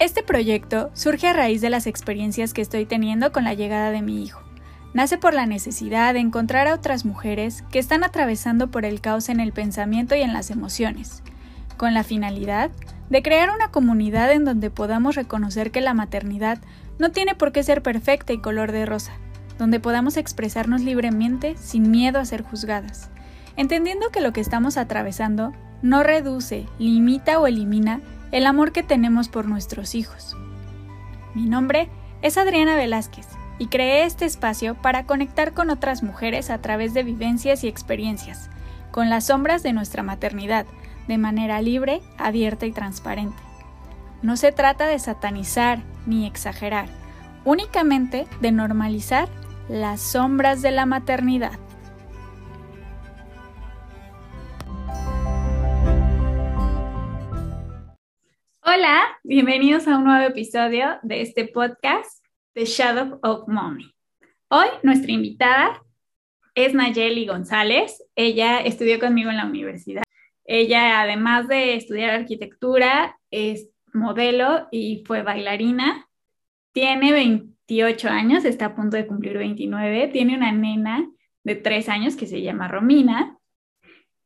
[0.00, 4.00] Este proyecto surge a raíz de las experiencias que estoy teniendo con la llegada de
[4.00, 4.40] mi hijo.
[4.94, 9.28] Nace por la necesidad de encontrar a otras mujeres que están atravesando por el caos
[9.28, 11.24] en el pensamiento y en las emociones,
[11.76, 12.70] con la finalidad
[13.10, 16.58] de crear una comunidad en donde podamos reconocer que la maternidad
[17.00, 19.14] no tiene por qué ser perfecta y color de rosa,
[19.58, 23.10] donde podamos expresarnos libremente sin miedo a ser juzgadas,
[23.56, 25.52] entendiendo que lo que estamos atravesando
[25.82, 28.00] no reduce, limita o elimina
[28.32, 30.36] el amor que tenemos por nuestros hijos.
[31.34, 31.88] Mi nombre
[32.22, 33.26] es Adriana Velázquez
[33.58, 38.50] y creé este espacio para conectar con otras mujeres a través de vivencias y experiencias,
[38.90, 40.66] con las sombras de nuestra maternidad,
[41.06, 43.42] de manera libre, abierta y transparente.
[44.22, 46.88] No se trata de satanizar ni exagerar,
[47.44, 49.28] únicamente de normalizar
[49.68, 51.58] las sombras de la maternidad.
[58.70, 63.94] Hola, bienvenidos a un nuevo episodio de este podcast, The Shadow of Mommy.
[64.48, 65.82] Hoy nuestra invitada
[66.54, 68.04] es Nayeli González.
[68.14, 70.02] Ella estudió conmigo en la universidad.
[70.44, 76.06] Ella, además de estudiar arquitectura, es modelo y fue bailarina.
[76.72, 80.08] Tiene 28 años, está a punto de cumplir 29.
[80.08, 81.08] Tiene una nena
[81.42, 83.38] de 3 años que se llama Romina.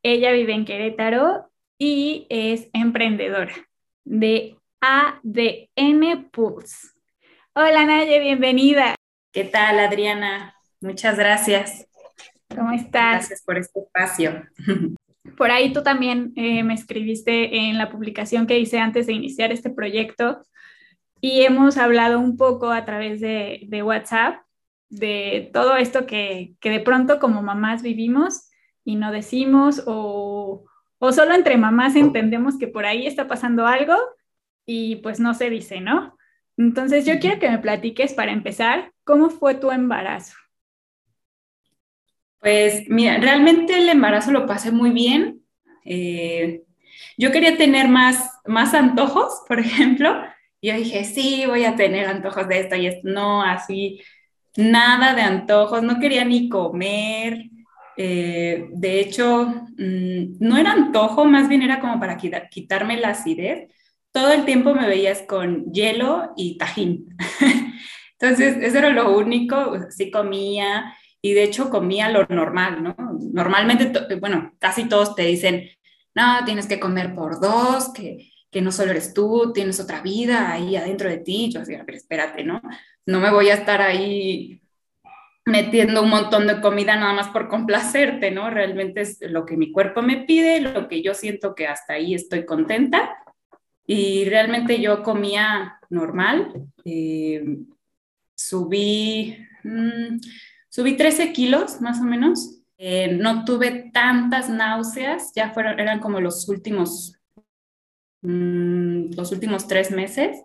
[0.02, 1.48] Ella vive en Querétaro
[1.78, 3.54] y es emprendedora
[4.04, 6.88] de ADN Pulse.
[7.54, 8.94] Hola Naye, bienvenida.
[9.32, 10.54] ¿Qué tal Adriana?
[10.80, 11.86] Muchas gracias.
[12.48, 13.28] ¿Cómo estás?
[13.28, 14.42] Gracias por este espacio.
[15.36, 19.52] Por ahí tú también eh, me escribiste en la publicación que hice antes de iniciar
[19.52, 20.42] este proyecto
[21.20, 24.42] y hemos hablado un poco a través de, de WhatsApp
[24.90, 28.50] de todo esto que, que, de pronto como mamás vivimos
[28.84, 30.64] y no decimos o,
[31.04, 33.96] o solo entre mamás entendemos que por ahí está pasando algo
[34.64, 36.16] y pues no se dice, ¿no?
[36.56, 40.36] Entonces yo quiero que me platiques para empezar, ¿cómo fue tu embarazo?
[42.38, 45.42] Pues mira, realmente el embarazo lo pasé muy bien.
[45.84, 46.62] Eh,
[47.18, 50.22] yo quería tener más, más antojos, por ejemplo.
[50.62, 53.08] Yo dije, sí, voy a tener antojos de esto y esto.
[53.08, 54.00] No, así,
[54.56, 55.82] nada de antojos.
[55.82, 57.50] No quería ni comer.
[57.96, 63.70] Eh, de hecho, mm, no era antojo, más bien era como para quitarme la acidez.
[64.12, 67.16] Todo el tiempo me veías con hielo y tajín.
[68.18, 72.96] Entonces, eso era lo único, sí comía y de hecho comía lo normal, ¿no?
[73.32, 75.68] Normalmente, bueno, casi todos te dicen,
[76.14, 80.52] no, tienes que comer por dos, que, que no solo eres tú, tienes otra vida
[80.52, 81.50] ahí adentro de ti.
[81.52, 82.60] Yo decía, pero espérate, ¿no?
[83.06, 84.61] No me voy a estar ahí
[85.44, 88.50] metiendo un montón de comida nada más por complacerte, ¿no?
[88.50, 92.14] Realmente es lo que mi cuerpo me pide, lo que yo siento que hasta ahí
[92.14, 93.16] estoy contenta.
[93.84, 96.66] Y realmente yo comía normal.
[96.84, 97.58] Eh,
[98.34, 100.18] subí, mmm,
[100.68, 102.60] subí 13 kilos más o menos.
[102.78, 107.16] Eh, no tuve tantas náuseas, ya fueron, eran como los últimos,
[108.22, 110.40] mmm, los últimos tres meses,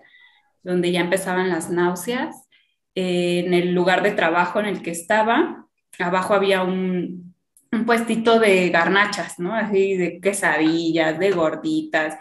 [0.63, 2.46] donde ya empezaban las náuseas
[2.99, 5.67] en el lugar de trabajo en el que estaba,
[5.99, 7.35] abajo había un,
[7.71, 9.53] un puestito de garnachas, ¿no?
[9.53, 12.17] Así de quesadillas, de gorditas,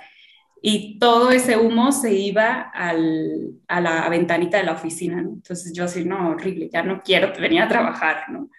[0.69, 5.31] y todo ese humo se iba al, a la ventanita de la oficina, ¿no?
[5.31, 8.50] Entonces yo así, no, horrible, ya no quiero venir a trabajar, ¿no?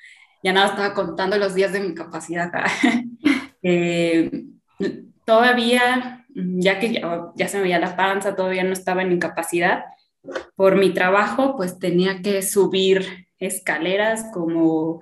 [0.41, 2.51] Ya nada, estaba contando los días de mi capacidad.
[3.61, 4.45] eh,
[5.25, 9.83] todavía, ya que ya, ya, se me veía la panza, todavía no estaba en incapacidad,
[10.55, 15.01] por mi trabajo, pues tenía que subir escaleras como,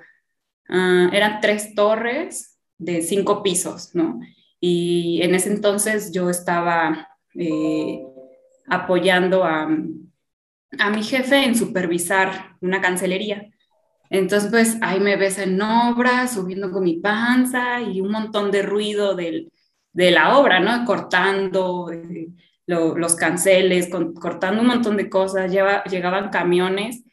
[0.69, 4.19] uh, eran tres torres de cinco pisos, ¿no?
[4.59, 8.03] Y en ese entonces yo estaba eh,
[8.67, 9.69] apoyando a,
[10.79, 13.51] a mi jefe en supervisar una cancelería.
[14.09, 18.61] Entonces, pues ahí me ves en obra, subiendo con mi panza y un montón de
[18.61, 19.51] ruido del,
[19.93, 20.85] de la obra, ¿no?
[20.85, 22.29] Cortando, eh,
[22.67, 27.03] los canceles, cortando un montón de cosas, llegaban camiones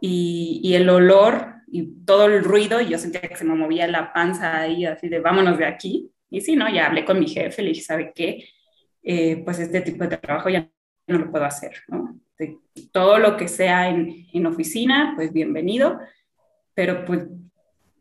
[0.00, 4.12] y, el olor y todo el ruido, y yo sentía que se me movía la
[4.12, 6.10] panza ahí, así de vámonos de aquí.
[6.30, 6.68] Y sí, ¿no?
[6.68, 8.48] Ya hablé con mi jefe, le dije, ¿sabe qué?
[9.02, 10.68] Eh, pues este tipo de trabajo ya
[11.06, 12.18] no lo puedo hacer, ¿no?
[12.92, 16.00] Todo lo que sea en, en oficina, pues bienvenido,
[16.74, 17.26] pero pues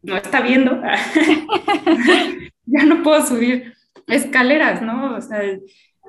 [0.02, 0.82] no está viendo.
[2.66, 3.74] ya no puedo subir
[4.08, 5.16] escaleras, ¿no?
[5.16, 5.42] O sea,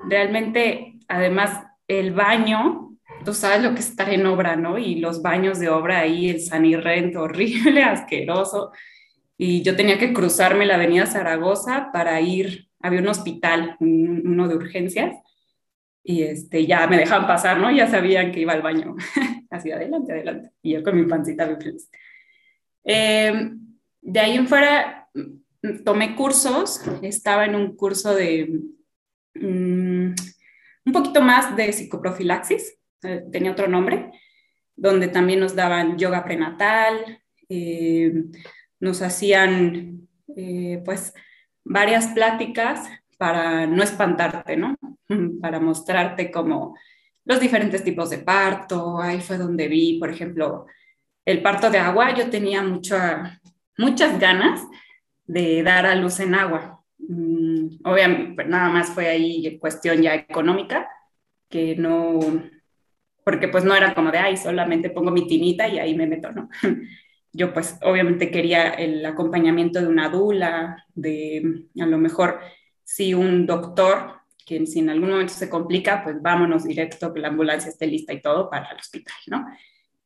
[0.09, 4.77] realmente, además, el baño, tú sabes lo que es estar en obra, ¿no?
[4.77, 8.71] Y los baños de obra ahí, el sanirrento, horrible, asqueroso.
[9.37, 14.55] Y yo tenía que cruzarme la avenida Zaragoza para ir, había un hospital, uno de
[14.55, 15.15] urgencias,
[16.07, 17.71] y este, ya me dejaban pasar, ¿no?
[17.71, 18.95] Ya sabían que iba al baño.
[19.49, 20.51] Así, adelante, adelante.
[20.61, 21.89] Y yo con mi pancita bien feliz.
[22.83, 23.59] Em,
[24.01, 28.61] de ahí en fuera mm, tomé cursos, estaba en un curso de
[29.35, 30.15] mm,
[30.85, 34.11] un poquito más de psicoprofilaxis, eh, tenía otro nombre,
[34.75, 38.31] donde también nos daban yoga prenatal, em,
[38.79, 41.13] nos hacían eh, pues
[41.63, 42.87] varias pláticas
[43.17, 44.77] para no espantarte, ¿no?
[45.41, 46.75] Para mostrarte como
[47.25, 48.99] los diferentes tipos de parto.
[48.99, 50.67] Ahí fue donde vi, por ejemplo,
[51.25, 52.13] el parto de agua.
[52.15, 53.41] Yo tenía mucha,
[53.77, 54.61] muchas ganas
[55.25, 56.74] de dar a luz en agua.
[56.97, 60.89] Mm, obviamente, nada más fue ahí cuestión ya económica,
[61.49, 62.19] que no,
[63.23, 66.31] porque pues no era como de, ay, solamente pongo mi tinita y ahí me meto,
[66.31, 66.49] ¿no?
[67.33, 72.39] Yo pues obviamente quería el acompañamiento de una dula, de a lo mejor
[72.83, 77.27] si un doctor, que si en algún momento se complica, pues vámonos directo, que la
[77.29, 79.45] ambulancia esté lista y todo para el hospital, ¿no?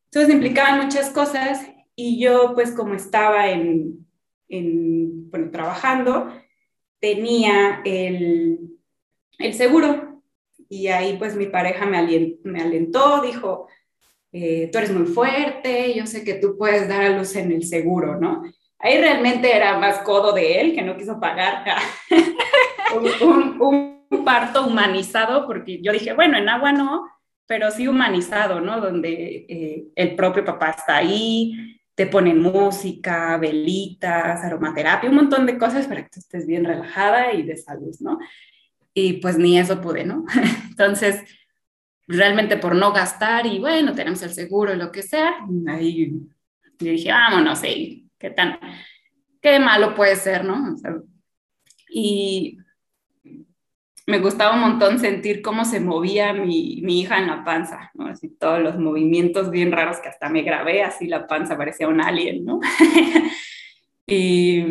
[0.06, 4.08] Entonces implicaban muchas cosas y yo pues como estaba en,
[4.48, 6.34] en bueno, trabajando,
[7.00, 8.78] tenía el,
[9.38, 10.22] el, seguro
[10.68, 13.68] y ahí pues mi pareja me, me alentó, dijo,
[14.32, 17.64] eh, tú eres muy fuerte, yo sé que tú puedes dar a luz en el
[17.64, 18.44] seguro, ¿no?
[18.78, 21.66] Ahí realmente era más codo de él que no quiso pagar
[23.22, 27.08] un, parto humanizado, porque yo dije, bueno, en agua no,
[27.48, 28.80] pero sí humanizado, ¿no?
[28.80, 35.58] Donde eh, el propio papá está ahí, te ponen música, velitas, aromaterapia, un montón de
[35.58, 38.18] cosas para que tú estés bien relajada y de salud, ¿no?
[38.94, 40.24] Y pues ni eso pude, ¿no?
[40.70, 41.26] Entonces,
[42.08, 46.14] realmente por no gastar y bueno, tenemos el seguro y lo que sea, ahí
[46.80, 48.10] yo dije, vámonos, ¿sí?
[48.18, 48.58] ¿qué tan,
[49.42, 50.78] qué malo puede ser, ¿no?
[51.90, 52.60] y
[54.10, 58.08] me gustaba un montón sentir cómo se movía mi, mi, hija en la panza, ¿no?
[58.08, 62.02] Así todos los movimientos bien raros que hasta me grabé, así la panza parecía un
[62.02, 62.60] alien, ¿no?
[64.08, 64.66] y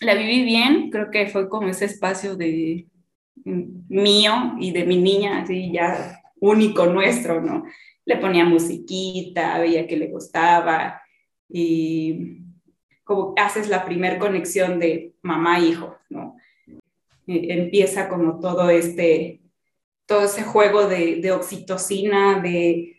[0.00, 2.86] la viví bien, creo que fue como ese espacio de
[3.44, 7.64] mío y de mi niña, así ya único nuestro, ¿no?
[8.04, 11.00] Le ponía musiquita, veía que le gustaba
[11.48, 12.42] y
[13.04, 16.36] como haces la primer conexión de mamá-hijo, ¿no?
[17.26, 19.40] Eh, empieza como todo este,
[20.06, 22.90] todo ese juego de, oxitocina, de,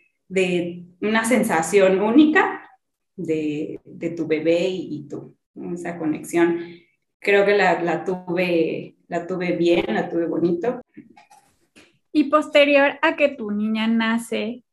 [1.00, 2.68] una sensación única
[3.14, 3.80] de,
[4.16, 5.36] tu bebé y, tú,
[5.74, 6.60] esa conexión.
[7.18, 10.80] Creo que la, la, tuve, la tuve bien, la tuve bonito.
[12.12, 14.64] Y posterior a que tu niña nace,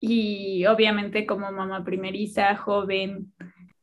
[0.00, 3.32] y obviamente como mamá primeriza, joven,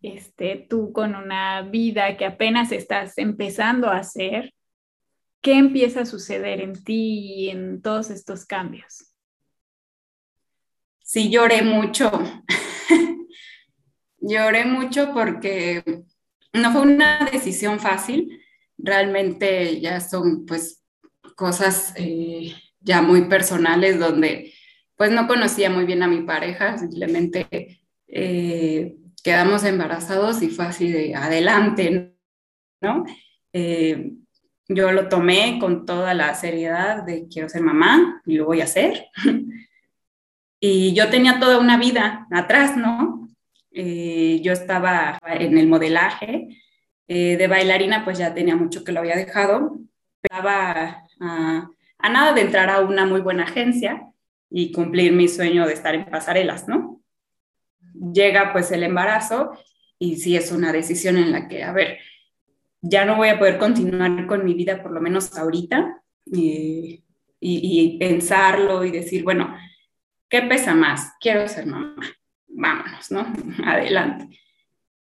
[0.02, 4.54] este, tú con una vida que apenas estás empezando a hacer,
[5.42, 9.14] ¿qué empieza a suceder en ti y en todos estos cambios?
[11.02, 12.12] Sí, lloré mucho.
[14.20, 15.84] lloré mucho porque
[16.54, 18.44] no fue una decisión fácil.
[18.78, 20.84] Realmente ya son pues
[21.36, 24.54] cosas eh, ya muy personales donde
[24.98, 30.92] pues no conocía muy bien a mi pareja, simplemente eh, quedamos embarazados y fue así
[30.92, 32.16] de adelante,
[32.82, 33.06] ¿no?
[33.54, 34.14] Eh,
[34.70, 38.66] yo lo tomé con toda la seriedad de quiero ser mamá y lo voy a
[38.66, 39.08] hacer.
[40.60, 43.30] y yo tenía toda una vida atrás, ¿no?
[43.72, 46.62] Eh, yo estaba en el modelaje
[47.08, 49.78] eh, de bailarina, pues ya tenía mucho que lo había dejado.
[50.22, 51.70] Estaba a,
[52.00, 54.12] a nada de entrar a una muy buena agencia
[54.50, 57.02] y cumplir mi sueño de estar en pasarelas, ¿no?
[57.94, 59.52] Llega pues el embarazo
[60.00, 62.00] y sí es una decisión en la que, a ver,
[62.90, 67.04] ya no voy a poder continuar con mi vida, por lo menos ahorita, y,
[68.00, 69.56] pensarlo y decir, bueno,
[70.30, 71.14] ¿qué pesa más?
[71.20, 71.96] Quiero ser mamá.
[72.48, 73.26] Vámonos, ¿no?
[73.66, 74.40] Adelante.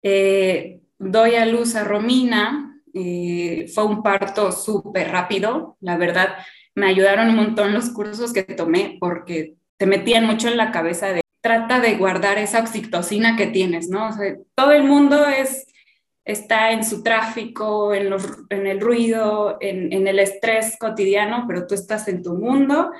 [0.02, 2.80] Eh, doy a luz a Romina.
[2.92, 5.76] Eh, fue un parto súper rápido.
[5.80, 6.36] La verdad,
[6.74, 11.12] me ayudaron un montón los cursos que tomé porque te metían mucho en la cabeza
[11.12, 14.08] de trata de guardar esa oxitocina que tienes, ¿no?
[14.54, 15.66] Todo el mundo es
[16.25, 18.12] está en su tráfico, en,
[18.50, 22.90] en el ruido, en, en, el estrés cotidiano, pero tú estás en tu mundo,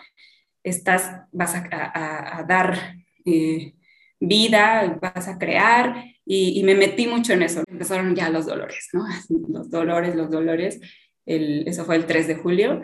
[0.63, 3.75] estás, vas a, a, dar eh,
[4.21, 7.63] vida, vas a crear, y, y, me metí mucho en eso.
[7.67, 9.07] Empezaron ya los dolores, ¿no?
[9.49, 10.81] Los dolores, los dolores.
[11.27, 12.81] El, eso fue el 3 de julio.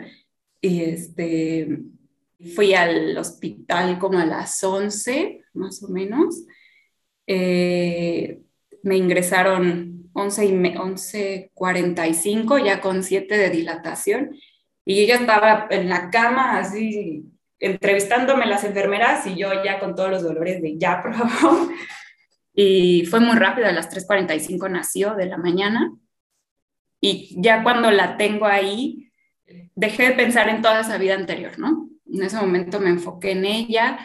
[0.61, 1.79] Y este,
[2.55, 6.43] fui al hospital como a las 11, más o menos.
[7.25, 8.41] Eh,
[8.83, 14.35] me ingresaron 11 y 11.45, ya con 7 de dilatación,
[14.85, 17.25] Y ella estaba en la cama así
[17.59, 21.69] entrevistándome las enfermeras y yo ya con todos los dolores de ya, por favor.
[22.53, 25.95] Y fue muy rápido, a las 3.45 nació de la mañana.
[26.99, 29.09] Y ya cuando la tengo ahí,
[29.73, 31.89] dejé de pensar en toda esa vida anterior, ¿no?
[32.11, 33.99] En ese momento me enfoqué en ella,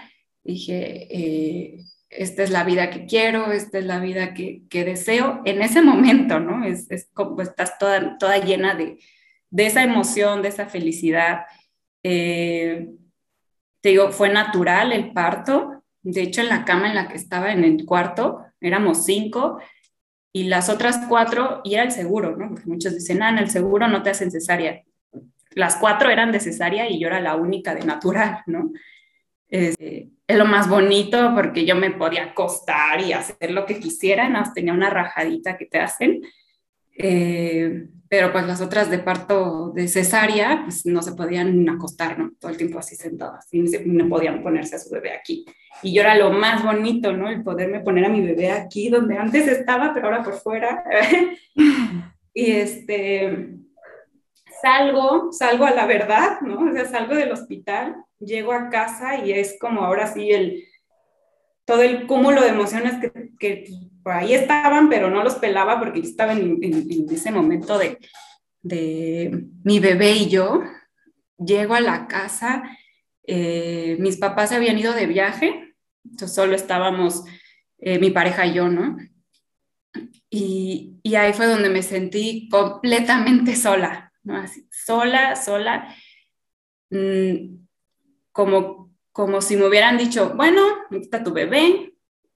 [0.44, 5.42] dije, eh, esta es la vida que quiero, esta es la vida que, que deseo.
[5.44, 6.64] En ese momento, ¿no?
[6.64, 8.98] Es, es como estás toda, toda llena de,
[9.50, 11.46] de esa emoción, de esa felicidad.
[12.02, 12.88] Eh,
[13.80, 15.84] te digo, fue natural el parto.
[16.02, 19.58] De hecho, en la cama en la que estaba en el cuarto, éramos cinco
[20.32, 22.50] y las otras cuatro, y era el seguro, ¿no?
[22.50, 24.82] Porque muchos dicen, ah, en el seguro no te hacen cesárea.
[25.52, 26.38] Las cuatro eran de
[26.90, 28.70] y yo era la única de natural, ¿no?
[29.48, 29.76] Es,
[30.26, 34.42] es lo más bonito porque yo me podía acostar y hacer lo que quisiera, ¿no?
[34.52, 36.22] tenía una rajadita que te hacen.
[36.98, 42.32] Eh, pero pues las otras de parto de cesárea, pues no se podían acostar, ¿no?
[42.38, 45.44] Todo el tiempo así sentadas, y no podían ponerse a su bebé aquí.
[45.82, 47.28] Y yo era lo más bonito, ¿no?
[47.28, 50.84] El poderme poner a mi bebé aquí, donde antes estaba, pero ahora por fuera.
[52.32, 53.56] y este,
[54.62, 56.70] salgo, salgo a la verdad, ¿no?
[56.70, 60.64] O sea, salgo del hospital, llego a casa y es como ahora sí el,
[61.64, 63.64] todo el cúmulo de emociones que, que
[64.02, 66.60] por ahí estaban, pero no los pelaba porque yo estaba en,
[67.10, 67.98] ese momento de,
[68.62, 70.62] de, mi bebé y yo.
[71.38, 72.62] Llego a la casa,
[73.24, 77.24] eh, mis papás se habían ido de viaje, entonces solo estábamos
[77.78, 78.96] eh, mi pareja y yo, ¿no?
[80.30, 84.36] Y, y, ahí fue donde me sentí completamente sola, ¿no?
[84.36, 85.94] Así, sola, sola,
[86.90, 87.65] mm,
[88.36, 91.94] como, como si me hubieran dicho, bueno, está tu bebé,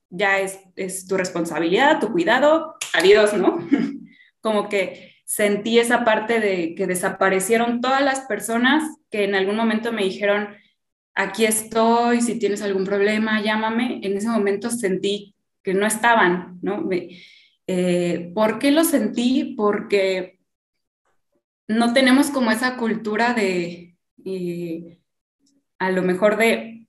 [0.09, 3.59] ya es, es tu responsabilidad, tu cuidado, adiós, ¿no?
[4.41, 9.93] Como que sentí esa parte de que desaparecieron todas las personas que en algún momento
[9.93, 10.49] me dijeron,
[11.15, 14.01] aquí estoy, si tienes algún problema, llámame.
[14.03, 16.89] En ese momento sentí que no estaban, ¿no?
[17.67, 19.55] Eh, ¿Por qué lo sentí?
[19.55, 20.41] Porque
[21.69, 25.00] no tenemos como esa cultura de, eh,
[25.81, 26.87] a lo mejor de,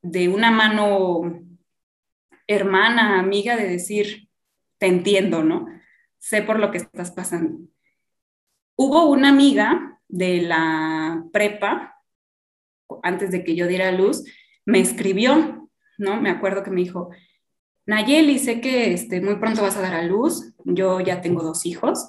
[0.00, 1.44] de una mano
[2.46, 4.28] hermana, amiga, de decir,
[4.78, 5.66] te entiendo, ¿no?
[6.18, 7.58] Sé por lo que estás pasando.
[8.76, 11.96] Hubo una amiga de la prepa,
[13.02, 14.24] antes de que yo diera luz,
[14.64, 15.68] me escribió,
[15.98, 16.20] ¿no?
[16.20, 17.10] Me acuerdo que me dijo,
[17.86, 21.66] Nayeli, sé que este, muy pronto vas a dar a luz, yo ya tengo dos
[21.66, 22.08] hijos,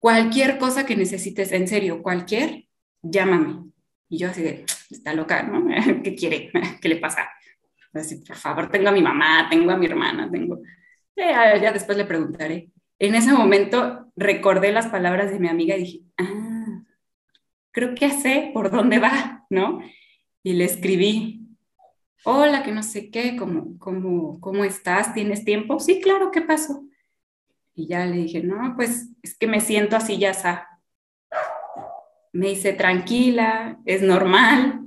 [0.00, 2.66] cualquier cosa que necesites, en serio, cualquier,
[3.02, 3.71] llámame.
[4.12, 5.64] Y yo así de, está loca, ¿no?
[6.04, 6.50] ¿Qué quiere?
[6.82, 7.30] ¿Qué le pasa?
[7.94, 10.60] Así, por favor, tengo a mi mamá, tengo a mi hermana, tengo...
[11.16, 12.70] Ya, después le preguntaré.
[12.98, 16.82] En ese momento recordé las palabras de mi amiga y dije, ah,
[17.70, 19.80] creo que sé por dónde va, ¿no?
[20.42, 21.48] Y le escribí,
[22.24, 25.14] hola, que no sé qué, ¿cómo, cómo, cómo estás?
[25.14, 25.80] ¿Tienes tiempo?
[25.80, 26.84] Sí, claro, ¿qué pasó?
[27.74, 30.71] Y ya le dije, no, pues es que me siento así, ya está.
[32.32, 34.80] Me dice, tranquila, es normal.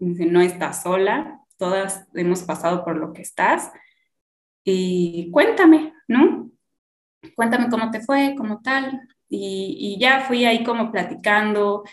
[0.00, 3.70] Dice, no estás sola todas hemos pasado por lo que estás.
[4.64, 6.50] Y cuéntame, ¿no?
[7.36, 9.00] Cuéntame cómo te fue, cómo tal.
[9.28, 11.84] Y, ya fui ahí como platicando,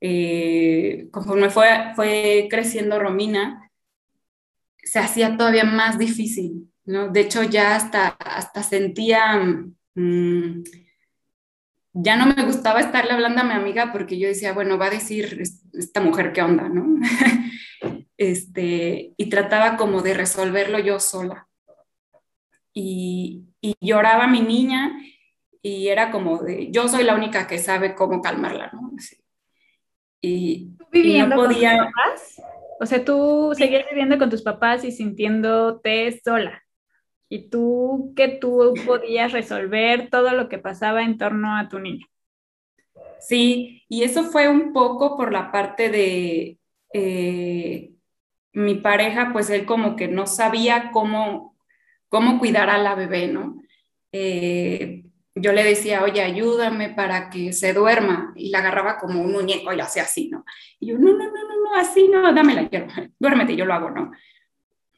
[0.00, 3.70] eh, conforme fue, fue creciendo Romina,
[4.82, 7.08] se hacía todavía más difícil, ¿no?
[7.08, 9.36] De hecho, ya hasta, hasta sentía,
[9.94, 10.62] mm,
[11.98, 14.90] ya no me gustaba estarle hablando a mi amiga porque yo decía, bueno, va a
[14.90, 17.00] decir esta mujer qué onda, ¿no?
[18.18, 21.48] este, y trataba como de resolverlo yo sola.
[22.72, 23.44] Y,
[23.80, 24.92] lloraba mi niña
[25.60, 28.92] y era como de, yo soy la única que sabe cómo calmarla, ¿no?
[30.20, 31.76] Y, viviendo no podía...
[31.76, 32.42] Con tus papás?
[32.80, 36.62] O sea, tú seguías viviendo con tus papás y sintiéndote sola.
[37.28, 42.06] Y tú que tú podías resolver todo lo que pasaba en torno a tu niño.
[43.20, 46.58] Sí, y eso fue un poco por la parte de
[46.92, 47.90] eh,
[48.52, 51.56] mi pareja, pues él como que no sabía cómo,
[52.08, 53.60] cómo cuidar a la bebé, ¿no?
[54.12, 55.04] Eh,
[55.34, 59.72] yo le decía, oye, ayúdame para que se duerma, y la agarraba como un muñeco
[59.72, 60.44] y hacía así, ¿no?
[60.80, 62.86] Y yo, no, no, no, no, no, así no, dámela, quiero,
[63.18, 64.12] duérmete, yo lo hago, ¿no?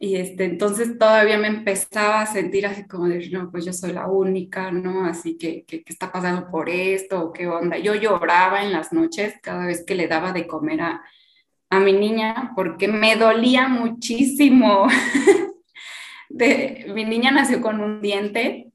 [0.01, 3.93] Y este, entonces todavía me empezaba a sentir así como de, no, pues yo soy
[3.93, 5.05] la única, ¿no?
[5.05, 7.21] Así que, ¿qué está pasando por esto?
[7.21, 7.79] ¿O ¿Qué onda?
[7.79, 11.03] Yo lloraba en las noches cada vez que le daba de comer a,
[11.71, 14.87] a mi niña porque me dolía muchísimo.
[16.29, 18.73] de, mi niña nació con un diente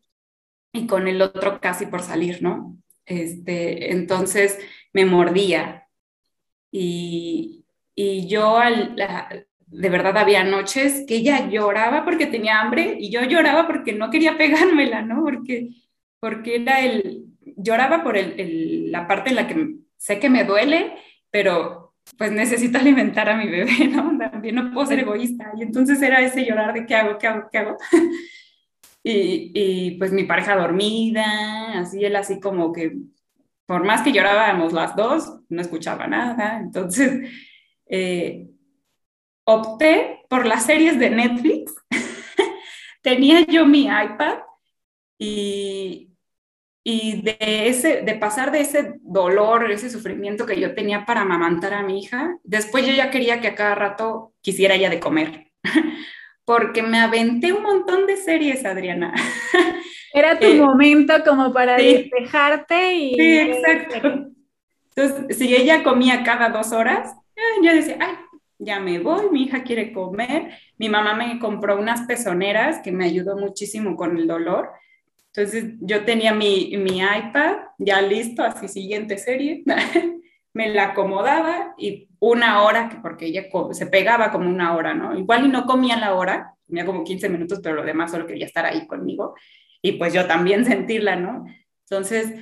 [0.73, 2.77] y con el otro casi por salir, ¿no?
[3.05, 4.59] Este, entonces
[4.93, 5.87] me mordía
[6.71, 7.65] y,
[7.95, 8.95] y yo al,
[9.73, 14.09] de verdad había noches que ella lloraba porque tenía hambre y yo lloraba porque no
[14.09, 15.23] quería pegármela, ¿no?
[15.23, 15.69] Porque,
[16.19, 17.25] porque era el,
[17.57, 20.93] lloraba por el, la parte en la que sé que me duele,
[21.31, 24.17] pero pues necesito alimentar a mi bebé, ¿no?
[24.17, 25.51] También no puedo ser egoísta.
[25.57, 27.77] Y entonces era ese llorar de qué hago, qué hago, qué hago.
[29.03, 32.93] y, y pues mi pareja dormida, así él así como que
[33.65, 36.59] por más que llorábamos las dos, no escuchaba nada.
[36.59, 37.29] Entonces,
[37.87, 38.47] eh,
[39.45, 41.73] opté por las series de Netflix.
[43.01, 44.39] Tenía yo mi iPad
[45.17, 46.09] y,
[46.83, 51.73] y de, ese, de pasar de ese dolor, ese sufrimiento que yo tenía para amamantar
[51.73, 55.51] a mi hija, después yo ya quería que a cada rato quisiera ella de comer,
[56.45, 59.13] porque me aventé un montón de series, Adriana.
[60.13, 63.15] Era tu eh, momento como para despejarte y...
[63.15, 64.27] Sí, exacto.
[64.95, 68.15] Entonces, si ella comía cada dos horas, eh, yo decía, ay,
[68.59, 70.51] ya me voy, mi hija quiere comer.
[70.77, 74.69] Mi mamá me compró unas pezoneras que me ayudó muchísimo con el dolor.
[75.35, 79.63] Entonces yo tenía mi, mi iPad ya listo, así siguiente serie,
[80.53, 85.17] me la acomodaba y una hora, que porque ella se pegaba como una hora, ¿no?
[85.17, 88.45] Igual y no comía la hora, comía como 15 minutos, pero lo demás solo quería
[88.45, 89.35] estar ahí conmigo
[89.81, 91.45] y pues yo también sentirla, ¿no?
[91.85, 92.33] Entonces,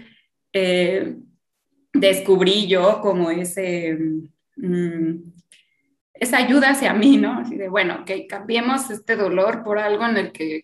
[0.54, 1.16] eh,
[1.94, 3.98] descubrí yo como ese,
[4.58, 5.31] mm,
[6.22, 7.40] esa ayuda hacia mí, ¿no?
[7.40, 10.64] Así de, bueno, que cambiemos este dolor por algo en el que,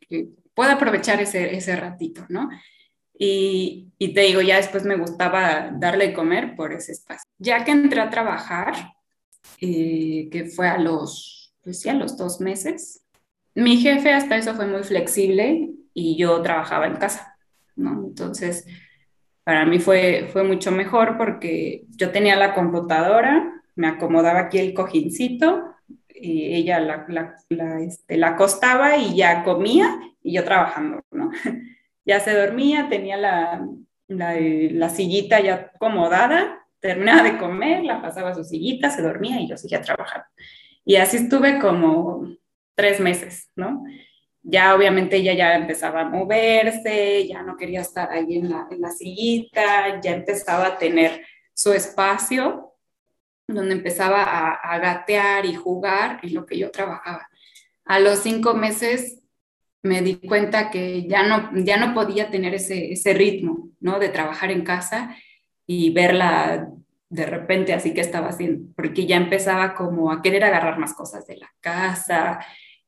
[0.53, 2.49] pueda aprovechar ese, ese ratito, ¿no?
[3.17, 7.29] Y, y, te digo, ya después me gustaba darle comer por ese espacio.
[7.39, 8.73] Ya que entré a trabajar,
[9.59, 13.03] eh, que fue a los, pues sí, a los dos meses,
[13.55, 17.35] mi jefe hasta eso fue muy flexible y yo trabajaba en casa,
[17.75, 18.05] ¿no?
[18.05, 18.65] Entonces,
[19.43, 24.73] para mí fue, fue mucho mejor porque yo tenía la computadora, me acomodaba aquí el
[24.73, 25.75] cojincito,
[26.09, 31.31] y ella la, la, la, este, la acostaba y ya comía y yo trabajando, ¿no?
[32.05, 38.43] ya se dormía, tenía la, sillita ya acomodada, terminaba de comer, la pasaba a su
[38.43, 40.27] sillita, se dormía y yo seguía trabajando.
[40.83, 42.27] Y así estuve como
[42.75, 43.83] tres meses, ¿no?
[44.41, 48.81] Ya obviamente ella ya empezaba a moverse, ya no quería estar ahí en la, en
[48.81, 51.21] la sillita, ya empezaba a tener
[51.53, 52.66] su espacio
[53.47, 57.29] donde empezaba a, gatear y jugar en lo que yo trabajaba.
[57.85, 59.23] A los cinco meses
[59.83, 63.99] me di cuenta que ya no, ya no podía tener ese, ese ritmo, ¿no?
[63.99, 65.15] De trabajar en casa
[65.65, 66.67] y verla
[67.09, 71.25] de repente así que estaba haciendo, porque ya empezaba como a querer agarrar más cosas
[71.25, 72.39] de la casa.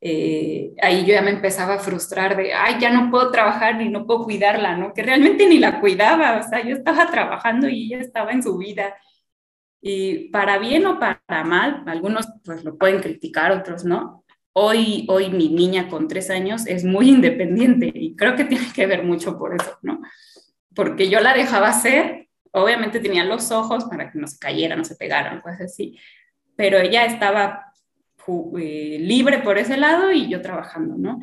[0.01, 3.89] Eh, ahí yo ya me empezaba a frustrar de, ay, ya no puedo trabajar ni
[3.89, 4.93] no puedo cuidarla, ¿no?
[4.93, 8.57] Que realmente ni la cuidaba, o sea, yo estaba trabajando y ella estaba en su
[8.57, 8.95] vida.
[9.81, 14.25] Y para bien o para mal, algunos pues lo pueden criticar, otros no.
[14.51, 18.87] Hoy, hoy mi niña con tres años es muy independiente y creo que tiene que
[18.87, 20.01] ver mucho por eso, ¿no?
[20.75, 24.83] Porque yo la dejaba hacer, obviamente tenía los ojos para que no se cayera, no
[24.83, 25.97] se pegara, pues así,
[26.55, 27.65] pero ella estaba
[28.59, 31.19] eh, libre por ese lado y yo trabajando, ¿no?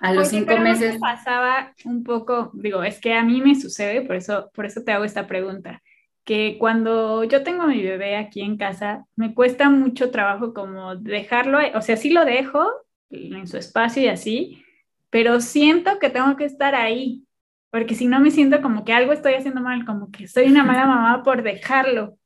[0.00, 0.98] A los cinco meses...
[1.00, 4.92] pasaba un poco, digo, es que a mí me sucede, por eso, por eso te
[4.92, 5.82] hago esta pregunta
[6.24, 10.96] que cuando yo tengo a mi bebé aquí en casa, me cuesta mucho trabajo como
[10.96, 12.66] dejarlo, o sea, sí lo dejo
[13.10, 14.64] en su espacio y así,
[15.10, 17.24] pero siento que tengo que estar ahí,
[17.70, 20.64] porque si no me siento como que algo estoy haciendo mal, como que soy una
[20.64, 22.16] mala mamá por dejarlo.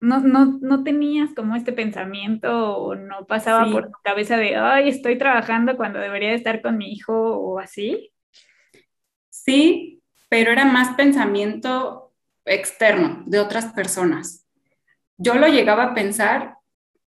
[0.00, 4.88] No, no, no tenías como este pensamiento o no pasaba por tu cabeza de, ay,
[4.88, 8.12] estoy trabajando cuando debería estar con mi hijo o así.
[9.28, 12.07] Sí, pero era más pensamiento
[12.48, 14.46] externo, de otras personas.
[15.16, 16.56] Yo lo llegaba a pensar,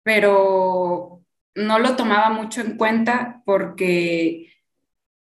[0.02, 1.22] pero
[1.54, 4.52] no lo tomaba mucho en cuenta porque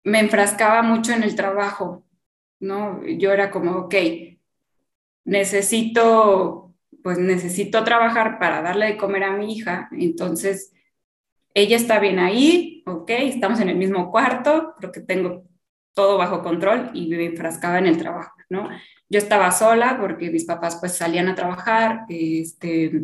[0.05, 2.05] me enfrascaba mucho en el trabajo,
[2.61, 3.05] ¿no?
[3.07, 3.95] Yo era como, ok,
[5.25, 10.73] necesito, pues necesito trabajar para darle de comer a mi hija, entonces
[11.55, 15.45] ella está bien ahí, ok, estamos en el mismo cuarto, creo que tengo
[15.95, 18.69] todo bajo control y me enfrascaba en el trabajo, ¿no?
[19.11, 23.03] Yo estaba sola porque mis papás pues salían a trabajar, este,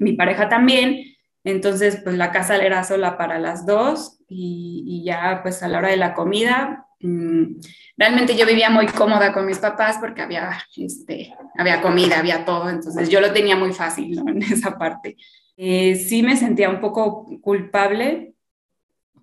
[0.00, 1.14] mi pareja también,
[1.44, 5.90] entonces pues la casa era sola para las dos y, ya pues a la hora
[5.90, 7.60] de la comida, mm,
[7.96, 12.68] realmente yo vivía muy cómoda con mis papás porque había, este, había comida, había todo,
[12.68, 15.16] entonces yo lo tenía muy fácil en esa parte.
[15.56, 18.34] Eh, sí me sentía un poco culpable,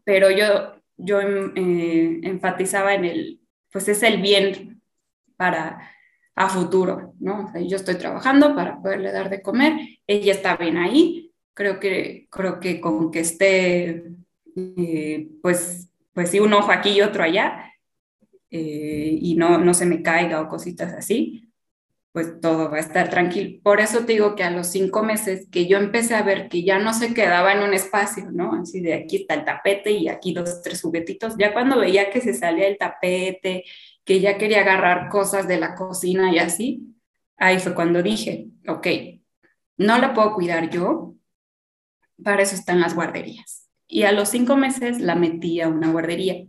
[0.05, 4.81] pero yo, yo eh, enfatizaba en el, pues es el bien
[5.37, 5.91] para,
[6.35, 7.45] a futuro, ¿no?
[7.45, 9.73] O sea, yo estoy trabajando para poderle dar de comer,
[10.07, 14.03] ella está bien ahí, creo que, creo que con que esté,
[14.55, 17.71] eh, pues, pues sí, un ojo aquí y otro allá,
[18.49, 21.51] eh, y no, no se me caiga o cositas así,
[22.11, 23.59] pues todo va a estar tranquilo.
[23.63, 26.63] Por eso te digo que a los cinco meses que yo empecé a ver que
[26.63, 28.53] ya no se quedaba en un espacio, ¿no?
[28.53, 32.21] Así de aquí está el tapete y aquí dos, tres juguetitos, ya cuando veía que
[32.21, 33.63] se salía el tapete,
[34.05, 36.95] que ya quería agarrar cosas de la cocina y así,
[37.37, 38.87] ahí fue cuando dije, ok,
[39.77, 41.15] no la puedo cuidar yo,
[42.23, 43.69] para eso están las guarderías.
[43.87, 46.45] Y a los cinco meses la metí a una guardería.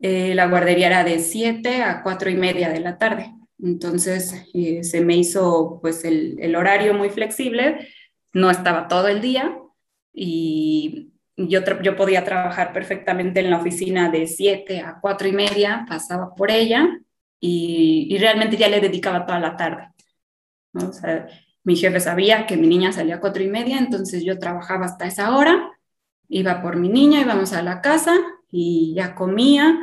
[0.00, 3.32] Eh, la guardería era de siete a cuatro y media de la tarde.
[3.62, 7.88] Entonces eh, se me hizo pues el, el, horario muy flexible,
[8.32, 9.58] no estaba todo el día
[10.12, 15.84] y yo, yo podía trabajar perfectamente en la oficina de 7 a 4 y media,
[15.88, 16.88] pasaba por ella
[17.38, 19.88] y, y realmente ya le dedicaba toda la tarde.
[21.64, 25.06] mi jefe sabía que mi niña salía a 4 y media, entonces yo trabajaba hasta
[25.06, 25.70] esa hora,
[26.28, 28.14] iba por mi niña, íbamos a la casa
[28.50, 29.78] y ya comía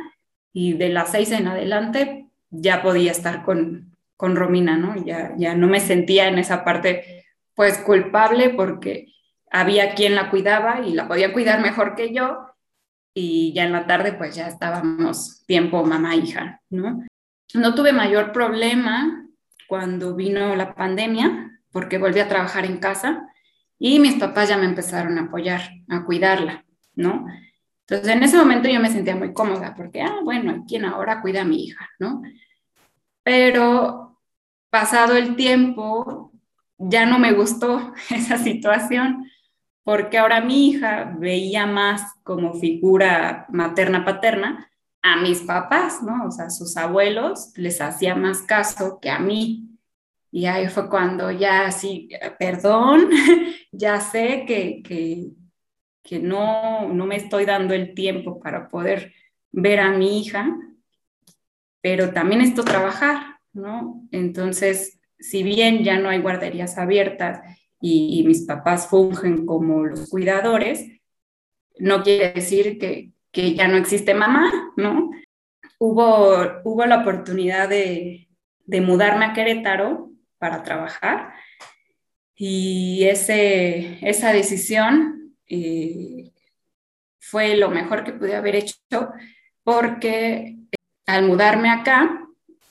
[0.52, 4.96] y de las 6 en adelante ya podía estar con, con Romina, ¿no?
[5.04, 9.13] Ya, ya no me sentía en esa parte pues culpable porque
[9.54, 12.48] había quien la cuidaba y la podía cuidar mejor que yo
[13.14, 17.04] y ya en la tarde pues ya estábamos tiempo mamá-hija, ¿no?
[17.54, 19.28] No tuve mayor problema
[19.68, 23.28] cuando vino la pandemia porque volví a trabajar en casa
[23.78, 26.64] y mis papás ya me empezaron a apoyar, a cuidarla,
[26.96, 27.24] ¿no?
[27.86, 31.42] Entonces en ese momento yo me sentía muy cómoda porque, ah, bueno, ¿quién ahora cuida
[31.42, 32.22] a mi hija, ¿no?
[33.22, 34.18] Pero
[34.68, 36.32] pasado el tiempo,
[36.76, 39.30] ya no me gustó esa situación
[39.84, 44.70] porque ahora mi hija veía más como figura materna-paterna
[45.02, 46.24] a mis papás, ¿no?
[46.26, 49.68] O sea, sus abuelos les hacía más caso que a mí.
[50.30, 53.10] Y ahí fue cuando ya sí, perdón,
[53.72, 55.26] ya sé que, que,
[56.02, 59.12] que no, no me estoy dando el tiempo para poder
[59.52, 60.56] ver a mi hija,
[61.82, 64.02] pero también esto trabajar, ¿no?
[64.10, 67.40] Entonces, si bien ya no hay guarderías abiertas
[67.86, 70.86] y, mis papás fungen como los cuidadores,
[71.78, 75.10] no quiere decir que, que ya no existe mamá, ¿no?
[75.78, 78.28] Hubo, hubo la oportunidad de,
[78.64, 81.34] de mudarme a Querétaro para trabajar
[82.34, 86.32] y ese, esa decisión eh,
[87.20, 88.76] fue lo mejor que pude haber hecho
[89.62, 90.56] porque
[91.06, 92.26] al mudarme acá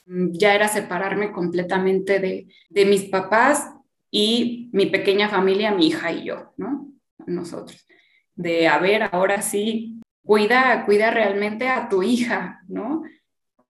[0.08, 3.70] ya era separarme completamente de, de mis papás
[4.16, 6.88] y mi pequeña familia, mi hija y yo, ¿no?
[7.26, 7.88] Nosotros.
[8.36, 13.02] De, a ver, ahora sí, cuida, cuida realmente a tu hija, ¿no?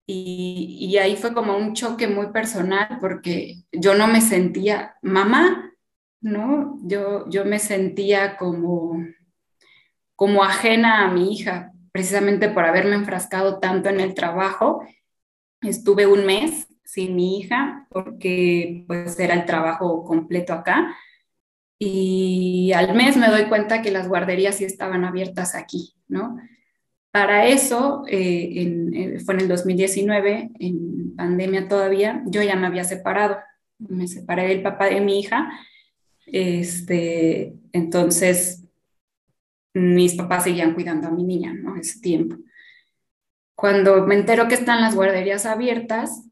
[0.06, 5.71] Y, y, ahí fue como un choque muy personal porque yo no me sentía mamá,
[6.19, 6.77] ¿no?
[6.84, 8.97] Yo, yo me sentía como,
[10.17, 14.86] como ajena a mi hija, precisamente por haberme enfrascado tanto en el trabajo.
[15.62, 20.95] Estuve un mes sin mi hija porque pues era el trabajo completo acá.
[21.79, 26.38] Y al mes me doy cuenta que las guarderías sí estaban abiertas aquí, ¿no?
[27.12, 32.84] Para eso, eh, eh, fue en el 2019, en pandemia todavía, yo ya me había
[32.84, 33.38] separado.
[33.79, 35.51] Me separé del papá de mi hija.
[36.27, 38.65] Este, entonces,
[39.73, 41.75] mis papás seguían cuidando a mi niña, ¿no?
[41.75, 42.38] Ese tiempo.
[43.56, 46.29] Cuando me entero que están las guarderías abiertas,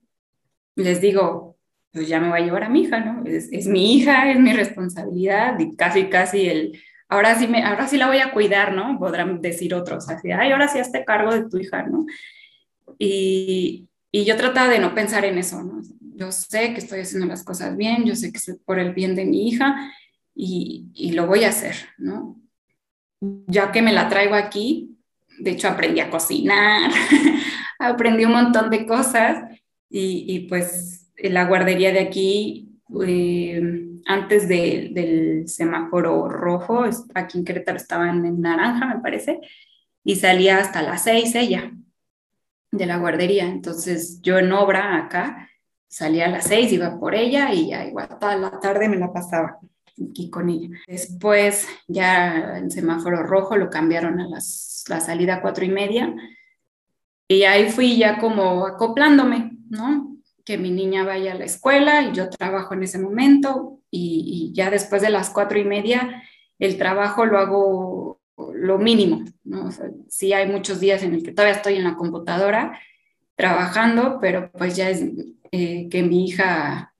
[0.75, 1.57] les digo,
[1.91, 3.23] pues ya me voy a llevar a mi hija, ¿no?
[3.25, 7.97] Es, mi hija, es mi responsabilidad y casi, casi el, ahora sí, me, ahora sí
[7.97, 8.97] la voy a cuidar, ¿no?
[8.97, 12.05] Podrán decir otros, así, ay, ahora sí hazte cargo de tu hija, ¿no?
[12.97, 15.81] Y, y yo trataba de no pensar en eso, ¿no?
[16.15, 19.15] Yo sé que estoy haciendo las cosas bien, yo sé que es por el bien
[19.15, 19.91] de mi hija
[20.33, 22.39] y, y lo voy a hacer, ¿no?
[23.47, 24.97] Ya que me la traigo aquí,
[25.39, 26.91] de hecho aprendí a cocinar,
[27.79, 29.43] aprendí un montón de cosas
[29.91, 38.25] y, pues la guardería de aquí, eh, antes del semáforo rojo, aquí en Querétaro estaban
[38.25, 39.39] en naranja, me parece,
[40.03, 41.71] y salía hasta las seis ella
[42.71, 43.45] de la guardería.
[43.45, 45.49] Entonces yo en obra acá
[45.87, 49.11] salía a las seis, iba por ella y ya igual toda la tarde me la
[49.11, 49.59] pasaba
[50.09, 50.69] aquí con ella.
[50.87, 56.15] Después ya el semáforo rojo lo cambiaron a las, la salida cuatro y media
[57.27, 60.17] y ahí fui ya como acoplándome, ¿no?
[60.45, 64.69] Que mi niña vaya a la escuela y yo trabajo en ese momento y, ya
[64.69, 66.23] después de las cuatro y media
[66.59, 68.21] el trabajo lo hago
[68.53, 69.65] lo mínimo, ¿no?
[69.65, 72.79] O sea, sí hay muchos días en el que todavía estoy en la computadora
[73.35, 75.03] trabajando, pero pues ya es
[75.51, 76.93] eh, que mi hija,